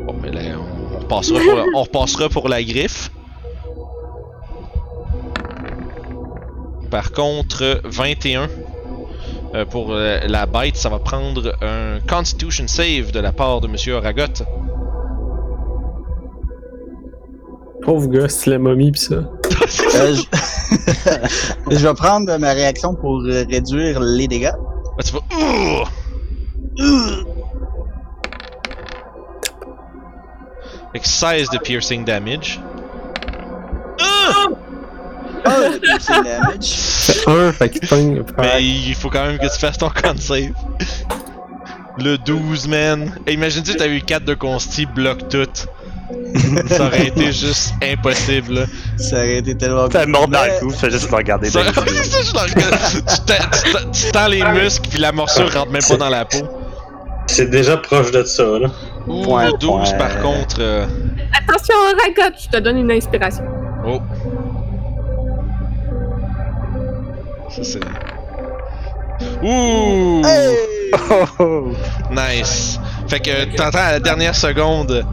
[0.05, 3.09] Bon, mais là, on, on repassera pour la, on repassera pour la griffe.
[6.89, 8.49] Par contre, 21
[9.55, 13.67] euh, pour euh, la bite, ça va prendre un Constitution save de la part de
[13.67, 14.43] Monsieur Oragot.
[17.83, 19.15] Pauvre gars, c'est la momie pis ça.
[19.15, 20.23] Euh, je...
[21.75, 24.53] je vais prendre ma réaction pour réduire les dégâts.
[24.97, 25.83] Ah, tu vas.
[30.93, 32.59] Fait que 16 de piercing damage.
[33.99, 34.47] Ah!
[35.45, 36.73] Ah, le piercing damage.
[36.73, 38.23] Fait un, fait qu'il pogne.
[38.37, 40.53] Mais il faut quand même que tu fasses ton con save.
[41.99, 43.11] Le 12, man.
[43.27, 45.67] Et imagine-tu, t'as eu 4 de consti, bloque tout.
[46.67, 48.53] Ça aurait été juste impossible.
[48.55, 48.65] là.
[48.97, 51.83] Ça aurait été tellement T'as mort dans le cou, fais juste le regarder Ça, dans
[51.83, 52.03] les yeux.
[52.03, 52.75] ça, je le regarde.
[52.91, 56.47] tu, tends- tu tu les muscles, puis la morsure rentre même pas dans la peau.
[57.27, 58.67] C'est déjà proche de ça, là.
[59.07, 59.59] Ouh, Point, 12
[59.89, 59.97] point.
[59.97, 60.57] par contre.
[60.59, 60.85] euh,
[61.37, 63.43] Attention, Ragot, je te donne une inspiration.
[63.85, 63.99] Oh.
[67.49, 67.79] Ça c'est.
[69.43, 70.21] Ouh!
[70.25, 70.55] Hey!
[71.09, 71.71] Oh, oh.
[72.11, 72.79] Nice!
[73.07, 75.05] Fait que t'entends à la dernière seconde.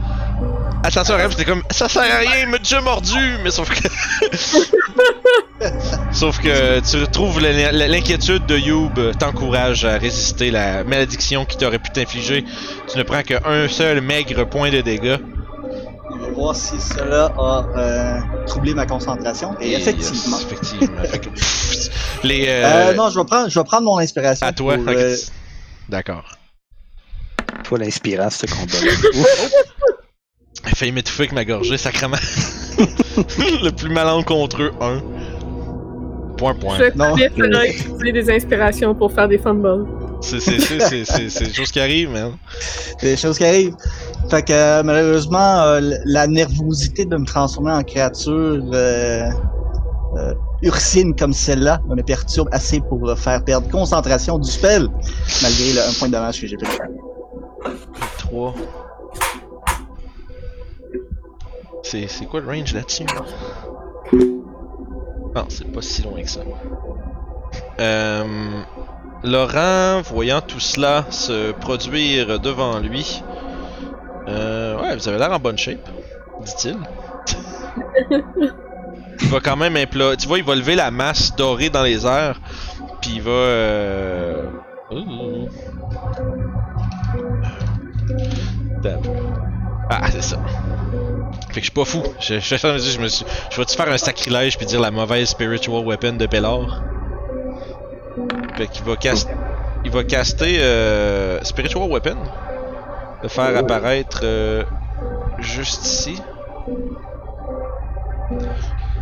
[0.83, 3.87] Attention, rêve, c'était comme ça sert à rien, il m'a déjà mordu, mais sauf que.
[6.11, 11.77] Sauf que tu retrouves l'in- l'inquiétude de Youb t'encourage à résister la malédiction qui t'aurait
[11.79, 12.43] pu t'infliger.
[12.91, 15.17] Tu ne prends qu'un seul maigre point de dégâts.
[16.13, 19.55] Je vais voir si cela a euh, troublé ma concentration.
[19.61, 20.37] Et, effectivement.
[20.39, 21.03] yes, effectivement.
[21.03, 21.89] Fait que, pff,
[22.23, 22.45] les.
[22.47, 24.47] Euh, Euh, non, je vais prendre, je vais prendre mon inspiration.
[24.47, 24.75] à toi.
[24.77, 24.95] pour, ok.
[24.97, 25.15] euh,
[25.89, 26.23] D'accord.
[27.65, 28.77] Toi, l'inspirant, ce combat.
[30.67, 32.17] J'ai failli m'étouffer avec ma gorgée, sacrément.
[32.77, 34.99] le plus malencontreux, un.
[36.37, 36.77] Point, point.
[36.77, 37.15] Je Non.
[37.15, 37.31] faire
[37.65, 39.85] utiliser des inspirations pour faire des fumbles.
[40.21, 42.31] C'est c'est- c'est- c'est- c'est- c'est des choses qui arrivent, man.
[43.01, 43.75] des choses qui arrivent.
[44.29, 49.29] Fait que euh, malheureusement, euh, la nervosité de me transformer en créature euh,
[50.17, 54.87] euh, ursine comme celle-là me perturbe assez pour euh, faire perdre concentration du spell,
[55.41, 56.67] malgré le un point de dommage que j'ai pris.
[58.19, 58.53] 3.
[61.83, 63.05] C'est quoi le range là-dessus?
[65.35, 66.41] Non, c'est pas si loin que ça.
[67.79, 68.61] Euh,
[69.23, 73.23] Laurent, voyant tout cela se produire devant lui,
[74.27, 75.89] euh, ouais, vous avez l'air en bonne shape,
[76.41, 76.77] dit-il.
[79.21, 80.17] il va quand même implorer.
[80.17, 82.39] Tu vois, il va lever la masse dorée dans les airs,
[83.01, 83.31] puis il va.
[83.31, 84.43] Euh...
[89.89, 90.37] Ah, c'est ça.
[91.53, 92.03] Fait que je suis pas fou.
[92.19, 96.81] Je, vais-tu faire un sacrilège puis dire la mauvaise spiritual weapon de Pelor?
[98.57, 99.27] Fait qu'il va cast...
[99.83, 102.17] Il va caster euh, Spiritual Weapon.
[103.23, 104.63] Le faire apparaître euh,
[105.39, 106.21] juste ici.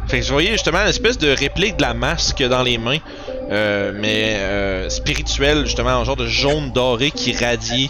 [0.08, 3.00] Fait que je voyais justement une espèce de réplique de la masque dans les mains.
[3.52, 7.90] euh, mais euh, spirituelle, justement, en genre de jaune doré qui radie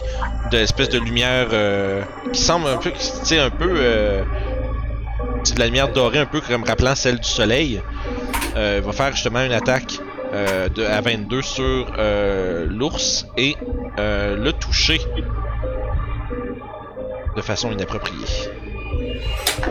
[0.52, 2.02] de l'espèce de lumière euh,
[2.32, 2.92] qui semble un peu,
[3.28, 4.24] tu un peu,
[5.54, 7.82] de la lumière dorée un peu comme rappelant celle du soleil.
[8.56, 10.00] Euh, il va faire justement une attaque
[10.34, 13.56] euh, de, à 22 sur euh, l'ours et
[13.98, 15.00] euh, le toucher
[17.36, 18.26] de façon inappropriée.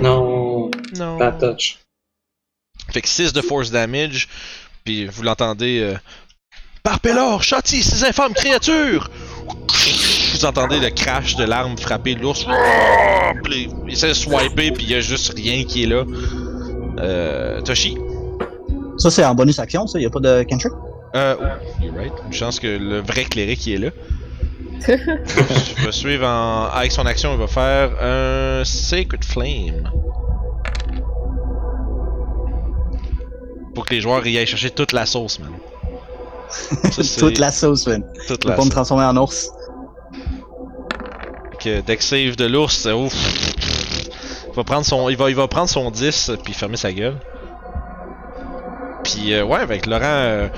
[0.01, 1.19] Non, Non.
[1.19, 1.79] pas touch.
[2.93, 4.29] Fait que 6 de force damage,
[4.85, 5.81] puis vous l'entendez.
[5.81, 5.95] Euh,
[6.83, 9.11] Par Pélor, châtie ces infâmes créatures!
[10.39, 12.47] Vous entendez le crash de l'arme frapper l'ours.
[13.51, 16.05] Il essaie de swiper, puis il y a juste rien qui est là.
[17.01, 17.99] Euh, Toshi?
[18.99, 19.99] Ça, c'est en bonus action, ça.
[19.99, 20.73] Y a pas de cantrip?
[21.17, 22.13] Euh, oh, you're right.
[22.25, 23.91] Une chance que le vrai cléric qui est là.
[24.87, 26.67] Je vais suivre en.
[26.67, 29.91] Avec son action, il va faire un Sacred Flame.
[33.75, 35.51] Pour que les joueurs y aillent chercher toute la sauce, man.
[36.49, 38.05] Ça, Toute la sauce, man.
[38.29, 39.51] toute la pas me transformer en ours.
[41.61, 43.15] Que deck save de l'ours, euh, ouf.
[44.49, 47.17] Il va prendre son, il va, il va prendre son 10 puis fermer sa gueule.
[49.05, 50.49] Puis euh, ouais, avec Laurent, euh,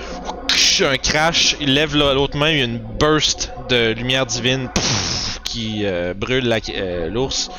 [0.83, 4.69] un crash, il lève la- l'autre main, il y a une burst de lumière divine
[5.45, 7.51] qui euh, brûle euh, l'ours.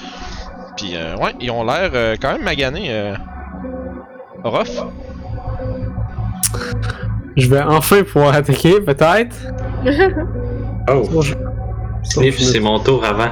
[0.78, 2.88] Puis euh, ouais, ils ont l'air euh, quand même maganés.
[2.90, 3.16] Euh,
[4.44, 4.70] Orof.
[7.38, 9.36] Je vais enfin pouvoir attaquer, peut-être.
[10.90, 11.04] Oh,
[12.04, 13.30] Sniff, c'est mon tour avant.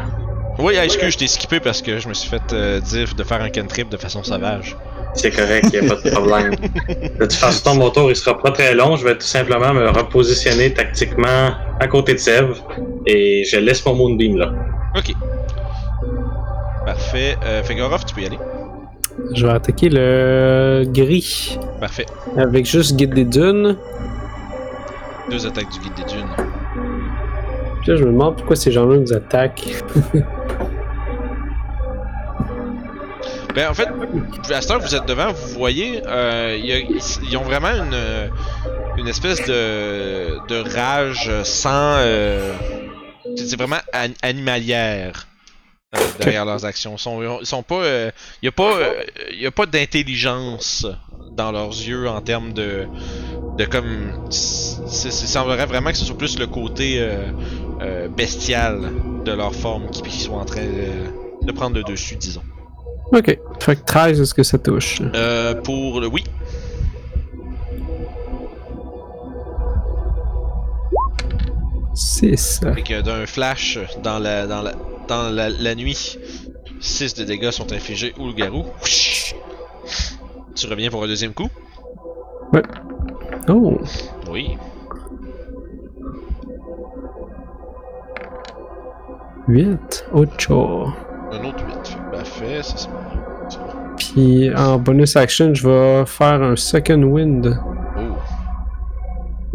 [0.59, 3.23] Oui, ah, excuse, je t'ai skippé parce que je me suis fait euh, dire de
[3.23, 4.75] faire un cantrip de façon sauvage.
[5.13, 6.55] C'est correct, y a pas de problème.
[6.87, 8.95] De toute façon, mon tour, il sera pas très long.
[8.95, 12.53] Je vais tout simplement me repositionner tactiquement à côté de Sev.
[13.07, 14.51] Et je laisse mon Moonbeam là.
[14.95, 15.13] Ok.
[16.85, 17.37] Parfait.
[17.43, 18.39] Euh, tu peux y aller.
[19.33, 21.57] Je vais attaquer le gris.
[21.79, 22.05] Parfait.
[22.37, 23.77] Avec juste guide des dunes.
[25.31, 26.58] Deux attaques du guide des dunes.
[27.81, 29.75] Puis là, je me demande pourquoi ces gens-là nous attaquent.
[33.55, 33.89] Ben en fait,
[34.53, 36.55] à cette heure vous êtes devant, vous voyez, euh,
[37.27, 38.27] ils ont vraiment une, euh,
[38.97, 41.95] une espèce de, de rage sans...
[41.97, 42.53] euh,
[43.35, 45.27] c'est vraiment an- animalière
[46.19, 46.93] derrière leurs actions.
[46.95, 47.81] Ils sont, ils sont pas...
[48.41, 48.71] Il y a pas,
[49.31, 50.85] y pas d'intelligence
[51.31, 52.85] dans leurs yeux en termes de...
[53.57, 54.29] De comme...
[54.29, 57.03] C'est- semblerait vraiment que ce soit plus le côté
[57.81, 58.91] euh, euh, bestial
[59.25, 62.41] de leur forme qui, qui soit en train de, de prendre le dessus, disons.
[63.11, 63.37] Ok.
[63.59, 65.01] Fait que 13, est-ce que ça touche?
[65.15, 66.23] Euh, pour le oui.
[71.95, 72.61] Six.
[72.75, 74.73] Fait que d'un flash dans la dans la
[75.07, 76.17] dans la, la nuit,
[76.79, 78.65] 6 de dégâts sont infligés au loup-garou.
[80.55, 81.49] Tu reviens pour un deuxième coup?
[83.47, 83.77] Oh.
[84.29, 84.57] Oui.
[89.49, 90.05] 8.
[90.13, 90.93] Ocho.
[91.31, 91.87] Un autre 8.
[91.87, 92.99] Fait que Parfait, ça c'est bon.
[93.97, 97.57] Puis en bonus action, je vais faire un second wind.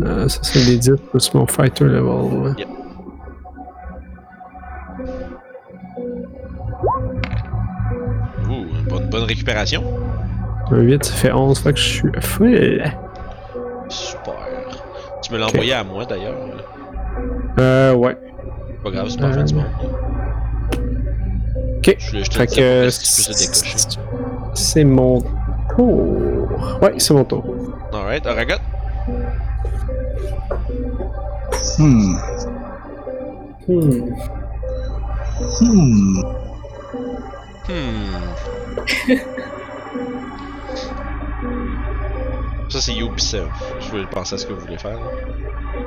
[0.03, 2.55] Euh, ça, c'est des 10 plus mon fighter level.
[2.59, 2.68] Yep.
[8.51, 9.84] Ouh, bonne, bonne récupération.
[10.72, 12.82] Un 8, ça fait 11, fait que je suis full.
[13.88, 14.34] Super.
[15.22, 16.34] Tu me l'as envoyé à moi d'ailleurs.
[17.61, 18.18] Euh, ouais.
[18.85, 19.64] Pas grave, c'est pas la fin du monde.
[21.78, 21.97] Ok.
[21.99, 22.89] Je, te Fait que
[24.55, 25.22] c'est mon
[25.74, 26.78] tour.
[26.82, 27.45] Ouais, c'est mon tour.
[27.93, 28.57] Alright, Aragot.
[31.78, 32.16] Hmm.
[33.66, 34.12] Hmm.
[35.61, 36.22] Hmm.
[37.68, 38.20] Hmm.
[42.75, 43.53] Ça, c'est Ubisoft.
[43.79, 44.99] Je voulais penser à ce que vous voulez faire.
[44.99, 45.07] là.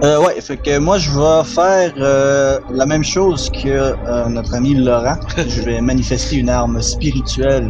[0.03, 4.53] Euh, ouais, fait que moi je vais faire euh, la même chose que euh, notre
[4.55, 5.19] ami Laurent.
[5.37, 7.69] je vais manifester une arme spirituelle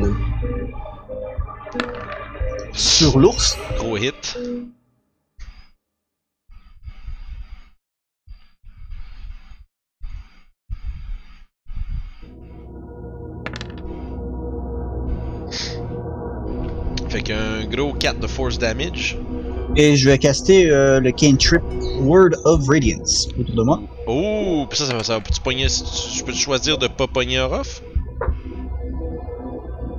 [2.73, 3.57] sur l'ours.
[3.79, 4.37] Gros hit.
[17.09, 19.17] Fait qu'un gros 4 de force damage.
[19.75, 21.61] Et je vais caster euh, le cantrip
[22.01, 23.81] Word of Radiance autour de moi.
[24.07, 25.67] Oh, pis ça, ça, va- ça va tu pogner.
[25.67, 27.81] Je peux choisir de pas pogner Orof?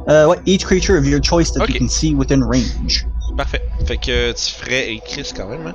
[0.08, 3.06] Euh, ouais, each creature of your choice that you can see within range.
[3.36, 3.60] Parfait.
[3.86, 4.92] Fait que tu ferais.
[4.94, 5.74] Et Chris quand même, hein?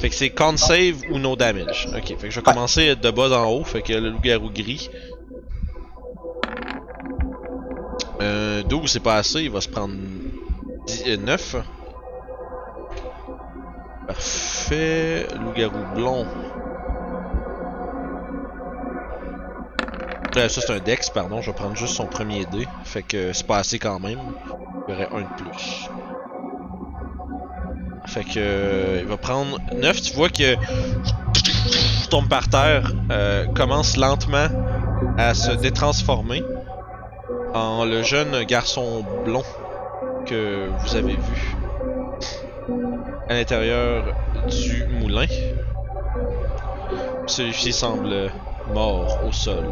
[0.00, 1.88] Fait que c'est con save ou no damage.
[1.96, 2.52] Ok, fait que je vais Ouais.
[2.52, 3.62] commencer de bas en haut.
[3.64, 4.90] Fait que le loup-garou gris.
[8.20, 9.94] Euh, 12 c'est pas assez, il va se prendre
[10.86, 11.56] 10, euh, 9.
[14.06, 15.26] Parfait.
[15.40, 16.26] Loup-garou blond.
[20.36, 22.66] Euh, ça c'est un dex, pardon, je vais prendre juste son premier dé.
[22.84, 24.18] Fait que c'est pas assez quand même.
[24.88, 25.88] Il y aurait un de plus.
[28.06, 30.56] Fait que euh, il va prendre 9, tu vois que
[32.10, 34.48] tombe par terre, euh, commence lentement
[35.16, 36.42] à se détransformer
[37.54, 39.44] en le jeune garçon blond
[40.26, 41.56] que vous avez vu
[43.28, 44.14] à l'intérieur
[44.48, 45.26] du moulin.
[47.26, 48.30] Celui-ci semble
[48.72, 49.64] mort au sol.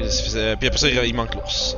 [0.00, 1.76] Euh, Puis après ça, il manque l'ours.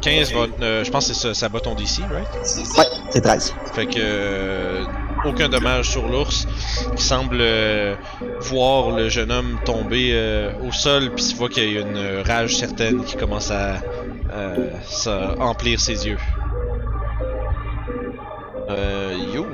[0.00, 2.26] 15 va, euh, je pense que c'est ça, ça bat ton DC, right?
[2.78, 3.54] Ouais, c'est 13.
[3.74, 4.84] Fait que euh,
[5.24, 6.46] aucun dommage sur l'ours
[6.96, 7.94] qui semble euh,
[8.40, 12.22] voir le jeune homme tomber euh, au sol puis tu vois qu'il y a une
[12.26, 13.76] rage certaine qui commence à,
[14.84, 16.18] ça- emplir ses yeux.
[18.70, 19.46] Euh, Youb.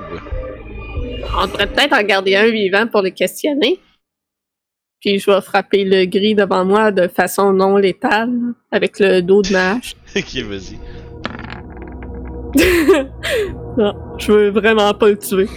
[1.39, 3.79] On devrait peut-être en garder un vivant pour le questionner.
[5.01, 8.31] Puis je vais frapper le gris devant moi de façon non létale,
[8.73, 9.95] avec le dos de ma hache.
[10.17, 10.79] ok, vas-y.
[13.77, 15.49] Non, je veux vraiment pas le tuer.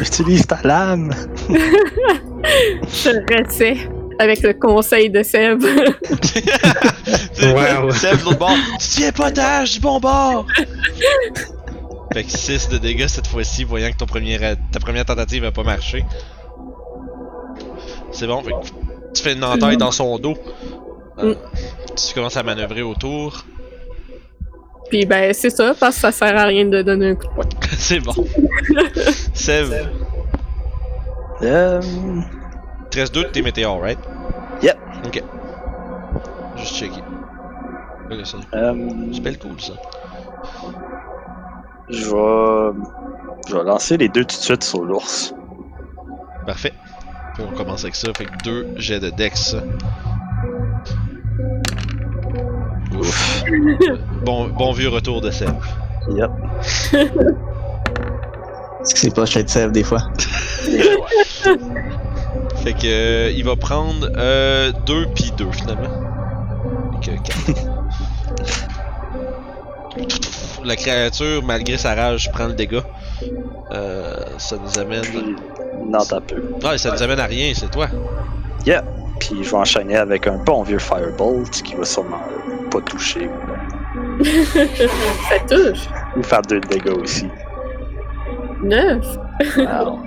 [0.00, 1.12] Utilise ta lame.
[2.88, 3.76] Je restais
[4.18, 5.62] avec le conseil de Seb.
[7.42, 7.90] Wow.
[7.92, 8.56] Seb de l'autre bord.
[8.78, 10.46] Tiens pas tâche du bon bord!
[12.12, 15.52] fait que 6 de dégâts cette fois-ci, voyant que ton premier, ta première tentative a
[15.52, 16.04] pas marché.
[18.12, 20.36] C'est bon, fait que tu fais une entaille dans son dos.
[21.18, 21.34] Euh,
[21.96, 23.44] tu commences à manœuvrer autour.
[24.90, 27.32] Puis ben c'est ça, parce que ça sert à rien de donner un coup de
[27.34, 27.44] poing.
[27.78, 28.12] C'est bon.
[29.34, 29.66] Seb,
[31.42, 33.98] Euh, il te reste deux de tes météores, right?
[34.62, 34.76] Yep.
[35.06, 35.22] Ok.
[36.56, 37.02] Juste checker.
[38.10, 38.38] Ok, ça.
[38.54, 38.74] euh,
[39.12, 39.72] C'est belle cool ça.
[41.88, 42.78] je vais.
[43.48, 45.32] Je vais lancer les deux tout de suite sur l'ours.
[46.46, 46.72] Parfait.
[47.34, 48.08] Puis on commence avec ça.
[48.16, 49.56] Fait que deux jets de Dex.
[53.00, 53.44] Ouf.
[54.24, 55.50] bon, bon vieux retour de Seb.
[56.10, 56.30] Yep.
[58.82, 60.00] Est-ce que c'est pas chez Sèvres des fois?
[62.62, 65.90] Fait que euh, il va prendre euh, deux puis deux finalement.
[67.02, 67.70] Fait que quatre.
[70.64, 72.84] La créature, malgré sa rage, prend le dégât.
[73.72, 75.02] Euh, ça nous amène.
[75.02, 75.36] Puis,
[75.86, 76.42] non, t'as peu.
[76.76, 77.88] Ça nous amène à rien, c'est toi.
[79.20, 82.20] Puis je vais enchaîner avec un bon vieux Firebolt qui va sûrement
[82.70, 83.28] pas toucher
[84.24, 85.80] Ça touche.
[86.16, 87.26] ou faire deux dégâts aussi.
[88.62, 89.04] Neuf.
[89.66, 89.98] Alors,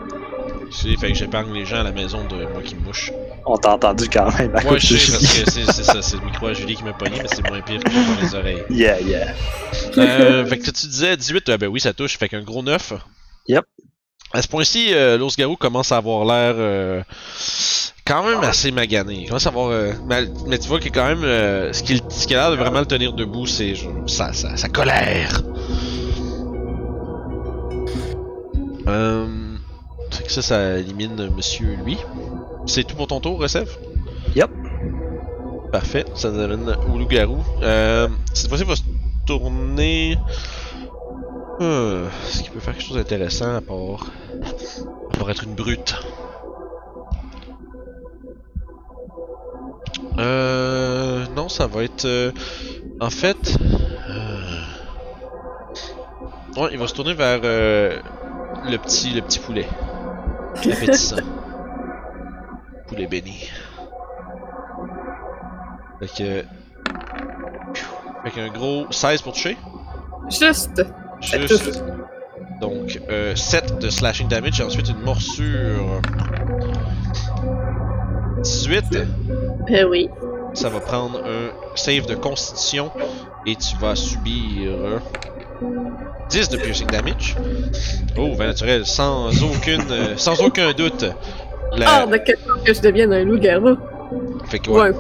[0.72, 3.12] C'est- Fait que j'épargne les gens à la maison de moi qui me mouche.
[3.46, 6.02] on t'a entendu quand même Ouais, cause je de sais, parce que c'est c'est ça,
[6.02, 8.36] c'est le micro à Julie qui m'a pogné, mais c'est moins pire que dans les
[8.36, 8.64] oreilles.
[8.70, 9.28] Yeah, yeah.
[9.98, 12.94] Euh, fait que tu disais 18, ah ben oui, ça touche, fait qu'un gros 9.
[13.50, 13.66] Yep.
[14.34, 17.04] À ce point-ci, euh, l'ours garou commence à avoir l'air euh,
[18.06, 19.28] quand même assez magané.
[19.32, 21.24] Euh, mais, mais tu vois que quand même.
[21.24, 23.74] euh, ce qui, ce qui a l'air de vraiment le tenir debout, c'est
[24.08, 25.42] sa, sa, sa colère.
[28.88, 29.28] Euh,
[30.26, 31.98] que ça, ça élimine Monsieur lui.
[32.66, 33.70] C'est tout pour ton tour, Recève?
[34.36, 34.50] Yep.
[35.72, 37.44] Parfait, ça nous amène au loup-garou.
[37.62, 38.84] Euh, cette fois-ci, il va se
[39.26, 40.18] tourner.
[41.60, 44.08] Est-ce qu'il peut faire quelque chose d'intéressant à part.
[45.14, 45.96] à part être une brute?
[50.18, 51.26] Euh.
[51.36, 52.06] Non, ça va être.
[52.06, 52.32] euh,
[53.00, 53.58] en fait.
[54.10, 54.40] euh,
[56.56, 57.98] Ouais, il va se tourner vers euh,
[58.70, 59.68] le petit le petit poulet.
[60.56, 61.16] Appétissant.
[62.88, 63.50] poulet béni.
[66.00, 66.44] Fait que.
[68.24, 69.58] Fait qu'un gros 16 pour toucher.
[70.30, 70.86] Juste.
[71.22, 71.84] Juste.
[72.62, 76.02] Donc, euh, 7 de slashing damage et ensuite une morsure.
[78.44, 78.84] 18.
[79.72, 80.10] Euh, oui.
[80.54, 82.92] Ça va prendre un save de constitution
[83.46, 85.00] et tu vas subir euh,
[86.30, 87.36] 10 de piercing damage.
[88.18, 91.06] Oh, 20 naturel, sans aucune, euh, sans aucun doute.
[91.76, 93.78] La- Hors de question que je devienne un loup-garou.
[94.46, 94.92] fait que Ou ouais.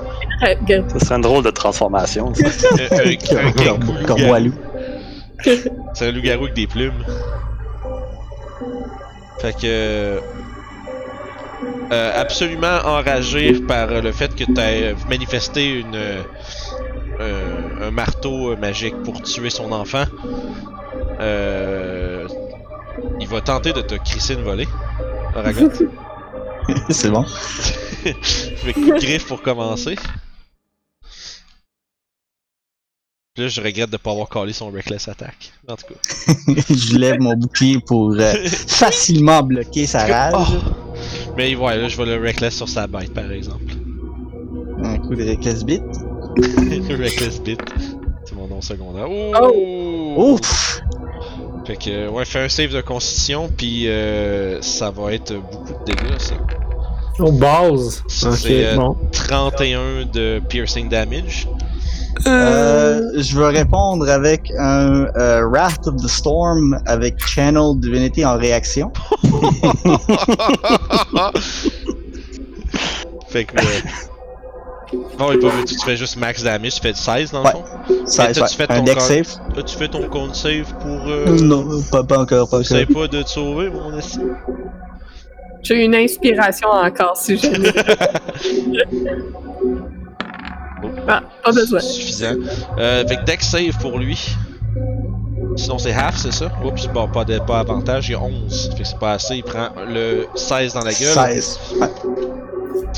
[0.91, 2.33] Ce serait une drôle de transformation.
[2.33, 2.67] ça.
[2.71, 4.23] un, un, un Comme, kenku comme.
[4.23, 4.53] Walou.
[5.93, 7.03] C'est un loup-garou avec des plumes.
[9.39, 10.19] Fait que.
[11.91, 16.21] Euh, absolument enragé par le fait que tu as manifesté une, euh,
[17.81, 20.05] un marteau magique pour tuer son enfant.
[21.19, 22.27] Euh,
[23.19, 24.67] il va tenter de te crisser une volée.
[25.35, 25.69] Aragon.
[26.89, 27.25] C'est bon.
[28.05, 29.95] Je vais coup de griffe pour commencer.
[33.35, 35.53] Là, je regrette de pas avoir collé son Reckless Attack.
[35.67, 36.33] En tout cas.
[36.69, 40.35] je lève mon bouclier pour euh, facilement bloquer sa rage.
[40.37, 40.82] Oh!
[41.37, 43.73] Mais ouais, là, je vais le Reckless sur sa bête, par exemple.
[44.83, 45.83] Un coup de reckless bit.
[46.89, 47.61] Reckless Bit.
[48.25, 49.07] C'est mon nom secondaire.
[49.09, 50.15] Oh!
[50.17, 50.81] Ouf!
[51.65, 55.85] Fait que, ouais, fais un save de constitution, puis euh, ça va être beaucoup de
[55.85, 56.35] dégâts, ça.
[57.19, 58.03] Au base.
[58.07, 58.97] C'est, euh, bon.
[59.11, 61.47] 31 de piercing damage.
[62.27, 68.37] Euh, je vais répondre avec un euh, Wrath of the Storm avec Channel Divinity en
[68.37, 68.91] réaction.
[73.29, 73.57] fait que.
[73.57, 73.61] euh,
[75.17, 77.51] Bon, il pas vu, tu fais juste max damage, tu fais 16 dans le Ouais.
[77.53, 77.63] fond?
[78.05, 79.07] Ça, t'as-tu ouais, fait un ton deck corps?
[79.07, 79.63] save.
[79.65, 81.07] Tu fais ton compte save pour.
[81.07, 83.01] Euh, Non, pas, pas encore, pas Tu sais encore.
[83.01, 84.19] pas de te sauver, mon esti.
[85.63, 87.71] J'ai une inspiration encore si jamais.
[91.07, 91.79] Ah, pas besoin.
[91.79, 92.35] Suffisant.
[92.77, 94.19] Euh, fait que deck save pour lui.
[95.55, 96.51] Sinon c'est half, c'est ça?
[96.65, 98.71] Oups, bon, pas, de, pas avantage, il y a 11.
[98.75, 101.13] Fait que c'est pas assez, il prend le 16 dans la gueule.
[101.13, 101.59] 16.
[101.79, 101.87] Ouais.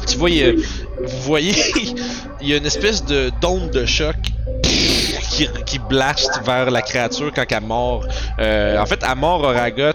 [0.08, 1.54] Tu vois, il y a- vous voyez,
[2.42, 4.16] il y a une espèce de d'onde de choc
[4.64, 8.06] qui, qui blast vers la créature quand elle mord.
[8.40, 9.92] Euh, en fait, elle mord Oragot,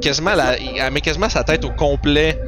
[0.00, 2.38] quasiment, la, elle met quasiment sa tête au complet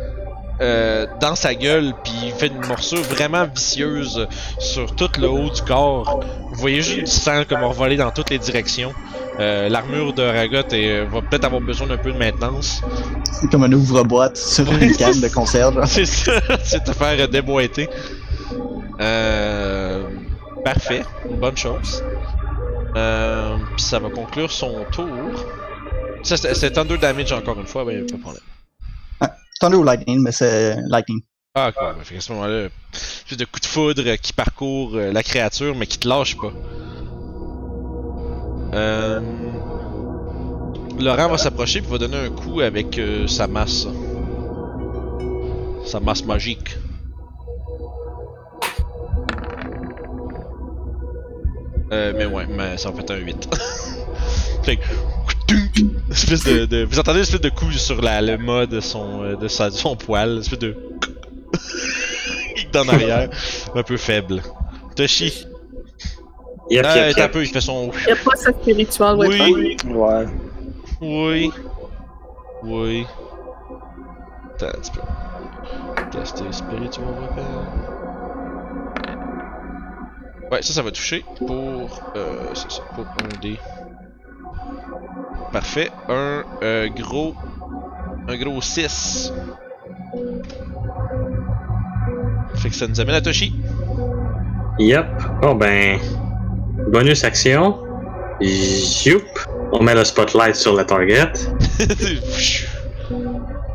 [0.61, 4.27] euh, dans sa gueule, puis il fait une morsure vraiment vicieuse
[4.59, 6.21] sur tout le haut du corps.
[6.51, 8.93] Vous voyez juste du sang comme revoler dans toutes les directions.
[9.41, 12.83] Euh, L'armure de Ragot est- va peut-être avoir besoin d'un peu de maintenance.
[13.31, 15.85] C'est comme un ouvre-boîte sur une canne de conserve.
[15.87, 16.33] C'est ça,
[16.65, 17.89] c'est te faire euh, déboîter.
[19.01, 20.03] Euh,
[20.65, 22.03] parfait, une bonne chose.
[22.97, 25.07] Euh, Puis ça va conclure son tour.
[26.25, 28.43] C'est c'est Thunder Damage encore une fois, ben pas de problème.
[29.61, 31.21] Thunder ou Lightning, mais c'est Lightning.
[31.55, 35.13] Ah, quoi, ben, fait qu'à ce moment-là, espèce de coup de foudre qui parcourt euh,
[35.13, 36.53] la créature, mais qui te lâche pas.
[38.75, 39.21] Euh...
[41.01, 43.87] Laurent va s'approcher puis va donner un coup avec euh, sa masse.
[45.85, 46.77] Sa masse magique.
[51.91, 53.49] Euh, mais ouais, mais ça en fait un 8.
[54.63, 54.79] fait.
[56.11, 59.23] Espèce de, de- Vous entendez une espèce de coup sur la, le mât de son,
[59.23, 60.77] euh, de sa, de son poil, une espèce de...
[62.73, 63.29] d'en arrière,
[63.75, 64.43] un peu faible.
[64.97, 65.47] Toshi,
[66.71, 67.33] Yep, ah, yep, t'as un yep.
[67.33, 67.91] peu, il fait son...
[68.07, 69.29] Il a pas ça spirituel, ouais.
[69.29, 70.27] Oui, Ouais.
[71.01, 71.51] oui,
[72.63, 73.07] oui.
[74.55, 75.01] Attends un petit peu.
[76.11, 77.47] Tester spiritual weapon.
[80.51, 82.13] Ouais, ça, ça va toucher pour...
[82.17, 83.59] Euh, c'est ça, pour un dé.
[85.53, 85.91] Parfait.
[86.09, 87.35] Un euh, gros...
[88.29, 89.33] Un gros 6.
[92.57, 93.55] Fait que ça nous amène à Toshi.
[94.79, 95.07] Yep.
[95.43, 95.99] Oh ben.
[96.89, 97.77] Bonus action.
[98.41, 99.25] Youp.
[99.73, 101.33] On met le spotlight sur le target.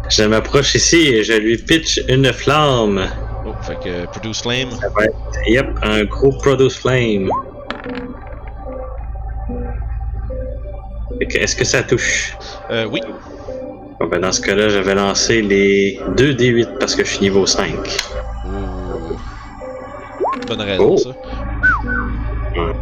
[0.09, 3.07] Je m'approche ici et je lui pitch une flamme
[3.63, 4.69] Fait que Produce Flame.
[4.71, 5.15] Ça va être,
[5.47, 7.29] yep, un gros Produce Flame.
[11.21, 12.35] Est-ce que ça touche?
[12.71, 13.01] Euh, oui.
[13.99, 17.21] Bon, ben, dans ce cas-là, je vais lancer les 2 D8 parce que je suis
[17.21, 17.69] niveau 5.
[18.45, 19.17] Ouh.
[20.47, 20.97] Bonne raison, Oh.
[20.97, 21.09] ça.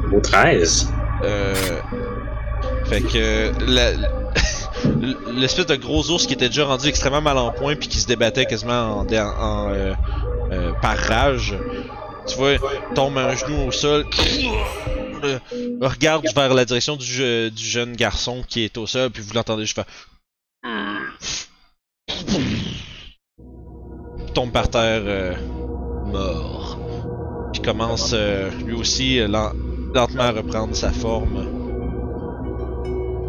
[0.06, 0.92] Niveau 13.
[1.24, 1.54] Euh,
[2.86, 3.92] fait que la-
[5.34, 8.08] l'espèce de gros ours qui était déjà rendu extrêmement mal en point puis qui se
[8.08, 9.94] débattait quasiment en, euh,
[10.52, 11.56] euh, par rage,
[12.32, 12.56] tu vois,
[12.96, 14.06] tombe un genou au sol,
[15.82, 19.34] regarde vers la direction du, je- du jeune garçon qui est au sol puis vous
[19.34, 19.86] l'entendez juste faire
[24.34, 25.34] tombe par terre euh,
[26.06, 26.78] mort.
[27.54, 29.54] Puis commence euh, lui aussi euh, len-
[29.94, 31.48] lentement à reprendre sa forme.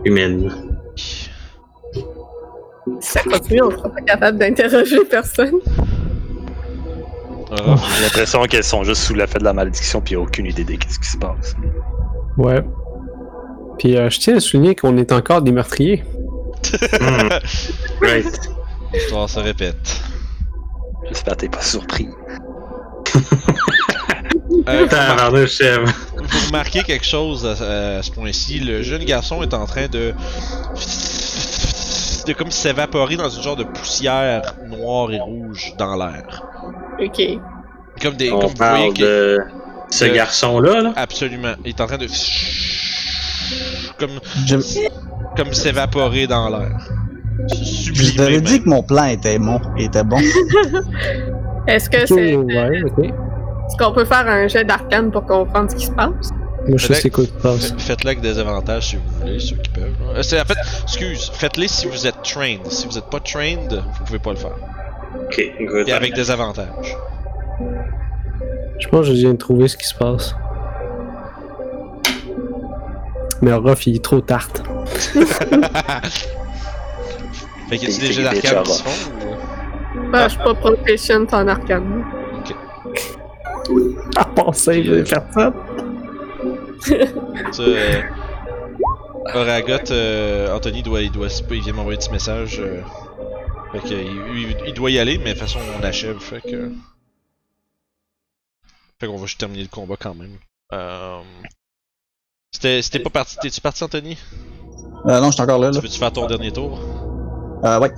[0.04, 0.52] Humaine.
[0.96, 1.28] Si
[3.00, 5.54] ça continue, on sera pas capable d'interroger personne.
[7.52, 7.76] Aura.
[7.96, 10.98] J'ai l'impression qu'elles sont juste sous l'effet de la malédiction puis aucune idée de ce
[10.98, 11.54] qui se passe.
[12.36, 12.62] Ouais.
[13.78, 16.04] Puis euh, je tiens à souligner qu'on est encore des meurtriers.
[18.00, 18.50] Right.
[18.92, 20.02] L'histoire se répète.
[21.08, 22.08] J'espère que t'es pas surpris.
[24.68, 25.92] Euh, vous,
[26.22, 28.60] vous remarquez quelque chose à, à ce point-ci.
[28.60, 30.14] Le jeune garçon est en train de.
[32.26, 36.42] De comme s'évaporer dans une genre de poussière noire et rouge dans l'air.
[37.00, 37.20] Ok.
[38.00, 38.30] Comme des.
[38.32, 39.38] On comme vous voyez parle que- de
[39.90, 40.92] ce de- garçon-là, là?
[40.96, 41.54] Absolument.
[41.64, 42.06] Il est en train de.
[43.98, 44.10] Comme,
[44.46, 44.56] Je,
[45.36, 46.76] comme s'évaporer dans l'air.
[47.52, 48.22] je vous Sublimé.
[48.26, 49.60] avais dit que mon plan était bon.
[49.76, 50.18] était bon.
[51.66, 52.34] Est-ce que c'est.
[52.36, 53.04] ouais, ok.
[53.04, 56.30] Est-ce qu'on peut faire un jet d'arcane pour comprendre ce qui se passe?
[56.68, 57.24] Moi, je sais quoi
[57.78, 59.92] Faites-le avec des avantages si vous voulez, ceux qui peuvent.
[60.14, 62.64] Euh, en fait, excuse, faites-les si vous êtes trained.
[62.70, 64.54] Si vous êtes pas trained, vous pouvez pas le faire.
[65.24, 65.88] Ok, good.
[65.88, 66.96] Et avec des avantages.
[68.78, 70.34] Je pense que je viens de trouver ce qui se passe.
[73.40, 74.62] Mais Ruff, il est trop tarte.
[77.68, 80.54] fait qu'il y a des des d'arcade qui se font ou- Ben, je suis pas
[80.54, 82.04] proficient en arcane.
[84.16, 85.22] À part save les personnes.
[85.34, 85.52] Ça,
[89.34, 92.60] Oragot, euh, Anthony doit, il doit, il vient m'envoyer un petit message.
[92.60, 92.82] euh,
[93.72, 96.40] fait que, il, il- il doit y aller, mais de toute façon on achève, fait
[96.42, 96.70] que.
[99.00, 100.36] Fait qu'on va juste terminer le combat quand même.
[100.72, 101.18] Euh,
[102.52, 104.18] C'était, c'était pas parti, t'es-tu parti Anthony?
[105.06, 105.70] Euh, non, je suis encore là.
[105.70, 105.76] là.
[105.76, 106.78] Tu veux-tu faire ton dernier tour?
[107.64, 107.90] Euh, ouais.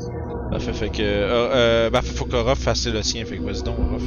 [0.51, 1.03] Parfait, fait que.
[1.03, 4.03] Euh, euh, bah, faut qu'Orof fasse le sien, fait que vas-y donc, Orof.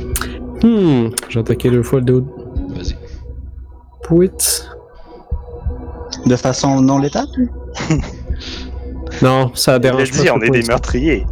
[0.63, 2.25] Hmm, j'ai attaqué deux fois le dude.
[2.69, 2.95] Vas-y.
[6.25, 7.27] De façon non létale?
[9.21, 10.17] Non, ça dérange pas.
[10.17, 11.25] dit, je on est pas des meurtriers.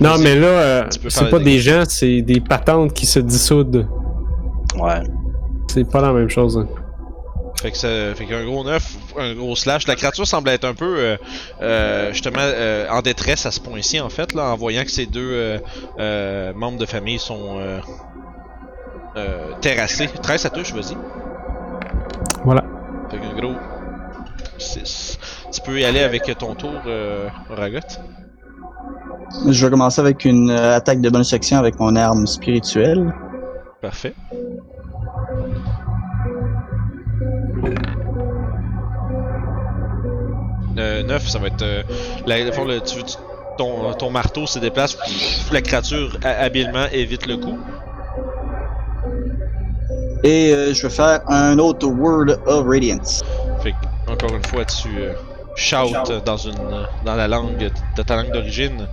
[0.00, 3.86] Non, mais là, euh, c'est pas des gens, c'est des patentes qui se dissoudent.
[4.80, 5.02] Ouais.
[5.68, 6.58] C'est pas la même chose.
[6.58, 6.66] hein.
[7.60, 9.86] Fait que ça fait qu'un gros neuf, un gros slash.
[9.86, 11.16] La créature semble être un peu euh,
[11.60, 15.06] euh, justement euh, en détresse à ce point-ci en fait là, en voyant que ces
[15.06, 15.58] deux euh,
[16.00, 17.78] euh, membres de famille sont euh,
[19.16, 20.08] euh, terrassés.
[20.22, 20.96] 13 ça touche, vas-y.
[22.44, 22.62] Voilà.
[23.10, 23.54] Fait qu'un gros
[24.58, 25.18] 6.
[25.52, 27.78] Tu peux y aller avec ton tour, euh, Ragot.
[29.48, 33.12] Je vais commencer avec une euh, attaque de bonus action avec mon arme spirituelle.
[33.80, 34.14] Parfait.
[40.78, 41.62] Euh, 9, ça va être.
[41.62, 41.82] Euh,
[42.26, 42.38] la,
[42.80, 42.98] tu
[43.58, 44.96] ton, ton marteau se déplace,
[45.52, 47.58] la créature ha- habilement évite le coup.
[50.24, 53.22] Et euh, je vais faire un autre Word of Radiance.
[53.62, 53.74] Fait
[54.08, 55.14] encore une fois, tu euh,
[55.56, 55.92] shout
[56.24, 58.86] dans une euh, dans la langue de ta langue d'origine.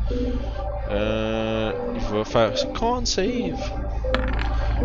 [0.91, 3.59] Euh, il va faire con save.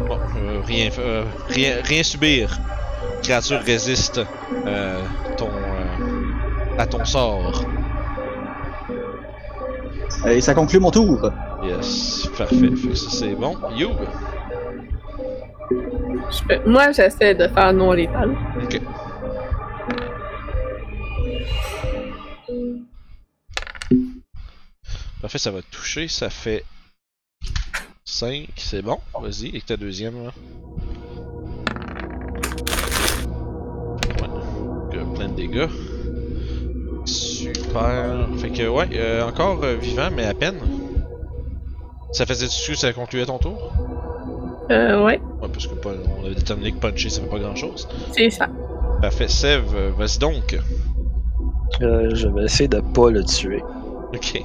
[0.07, 2.59] Bon, euh, rien, euh, rien, rien subir.
[3.23, 4.21] Créature résiste
[4.67, 5.01] euh,
[5.39, 7.65] ton euh, à ton sort.
[10.27, 11.31] Et ça conclut mon tour.
[11.63, 12.57] Yes, parfait.
[12.77, 13.57] Fait que ça c'est bon.
[13.77, 13.91] You.
[16.49, 18.35] Fais- Moi, j'essaie de faire non létal.
[18.63, 18.81] Ok.
[25.21, 26.09] Parfait, ça va toucher.
[26.09, 26.65] Ça fait
[28.05, 28.99] 5, c'est bon.
[29.21, 30.31] Vas-y, avec ta deuxième.
[34.93, 35.69] Euh, plein de dégâts.
[37.05, 38.29] Super.
[38.39, 40.59] Fait que, ouais, euh, encore euh, vivant, mais à peine.
[42.13, 43.73] Ça faisait dessus ça concluait ton tour?
[44.71, 47.55] Euh, ouais, Ouais, parce que pas- on avait déterminé que puncher ça fait pas grand
[47.55, 47.87] chose.
[48.13, 48.49] c'est ça.
[49.03, 50.59] Parfait, Sev, euh, vas-y donc.
[51.83, 53.63] Euh, je vais essayer de pas le tuer.
[54.15, 54.43] Ok.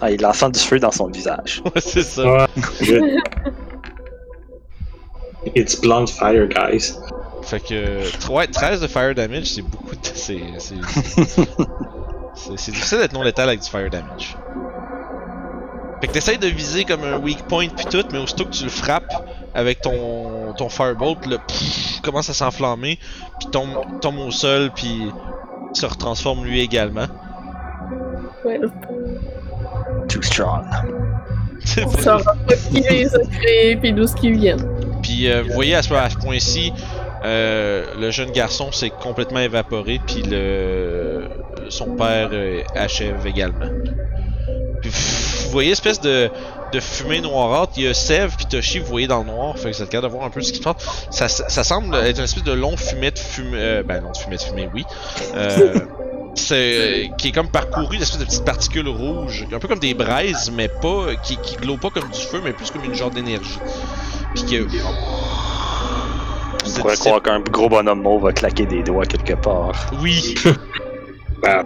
[0.00, 1.60] Ah, il lance du feu dans son visage.
[1.64, 2.22] Ouais, c'est ça.
[2.24, 2.46] Ouais.
[5.56, 6.94] It's blonde fire, guys.
[7.42, 8.30] Fait que.
[8.30, 10.00] Ouais, 13 de fire damage, c'est beaucoup de.
[10.02, 10.40] C'est.
[10.58, 10.74] C'est
[12.34, 14.36] c'est- c'est difficile d'être non létal avec du fire damage.
[16.00, 18.64] Fait que t'essayes de viser comme un weak point puis tout, mais aussitôt que tu
[18.64, 19.12] le frappes
[19.54, 22.98] avec ton, ton firebolt, le pff, commence à s'enflammer,
[23.40, 25.10] puis tombe, tombe au sol, puis
[25.72, 27.06] se retransforme lui également.
[28.44, 28.60] Ouais,
[30.08, 30.64] Too strong.
[31.64, 34.64] C'est on saura pas qui les a créés pis d'où ce qu'ils viennent.
[35.02, 36.72] Puis euh, vous voyez à ce, à ce point-ci,
[37.24, 41.28] euh, le jeune garçon s'est complètement évaporé, puis le
[41.68, 43.66] son père euh, achève également.
[44.80, 44.90] Puis
[45.48, 46.30] vous voyez espèce de,
[46.72, 49.70] de fumée noirâtre, il y a Sev puis Toshi, vous voyez dans le noir, fait
[49.70, 51.06] que vous êtes capable de voir un peu ce qui se passe.
[51.10, 54.12] Ça, ça, ça semble être une espèce de long fumet de fumée, euh, ben non
[54.12, 54.84] de fumée de fumée, oui.
[55.34, 55.74] Euh,
[56.34, 60.52] c'est qui est comme parcouru d'espèces de petites particules rouges, un peu comme des braises,
[60.54, 63.58] mais pas qui qui glow pas comme du feu, mais plus comme une genre d'énergie.
[64.34, 64.66] Puis que
[66.66, 69.74] On pourrait croire qu'un gros bonhomme mauve va claquer des doigts quelque part.
[70.02, 70.34] Oui.
[71.46, 71.62] Ah.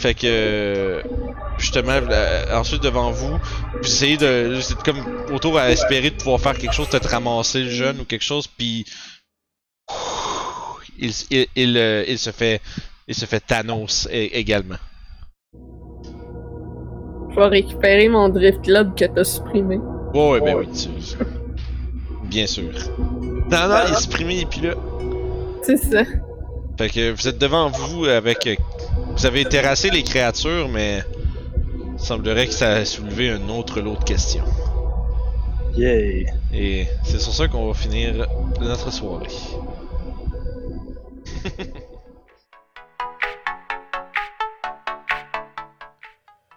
[0.00, 1.02] Fait que
[1.58, 4.98] justement euh, ensuite devant vous, vous essayez de vous êtes comme
[5.30, 8.46] autour à espérer de pouvoir faire quelque chose, peut-être ramasser le jeune ou quelque chose,
[8.46, 8.86] puis
[10.98, 12.62] il, il, il, euh, il se fait
[13.08, 14.76] il se fait Thanos également.
[17.30, 19.78] Je vais récupérer mon Drift Club que t'as supprimé.
[20.14, 20.88] Ouais, ouais, ben oui, tu-
[22.24, 22.70] bien sûr.
[23.50, 24.74] Non, non, il est supprimé et puis là.
[25.62, 26.02] C'est ça.
[26.80, 28.46] Fait que vous êtes devant vous avec.
[28.46, 28.56] euh,
[29.14, 31.02] Vous avez terrassé les créatures, mais.
[31.92, 34.46] Il semblerait que ça a soulevé un autre lot de questions.
[35.76, 36.32] Yay!
[36.54, 38.26] Et c'est sur ça qu'on va finir
[38.62, 39.26] notre soirée.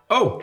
[0.10, 0.42] Oh!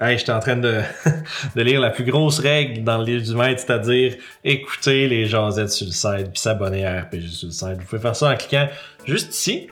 [0.00, 0.80] Hey, j'étais en train de,
[1.56, 5.70] de lire la plus grosse règle dans le livre du maître, c'est-à-dire écouter les jasettes
[5.70, 7.78] sur le site, puis s'abonner à RPG sur le site.
[7.78, 8.66] Vous pouvez faire ça en cliquant
[9.04, 9.68] juste ici,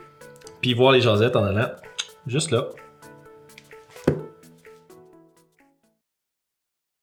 [0.61, 1.71] puis voir les jasettes en allant
[2.27, 2.67] juste là.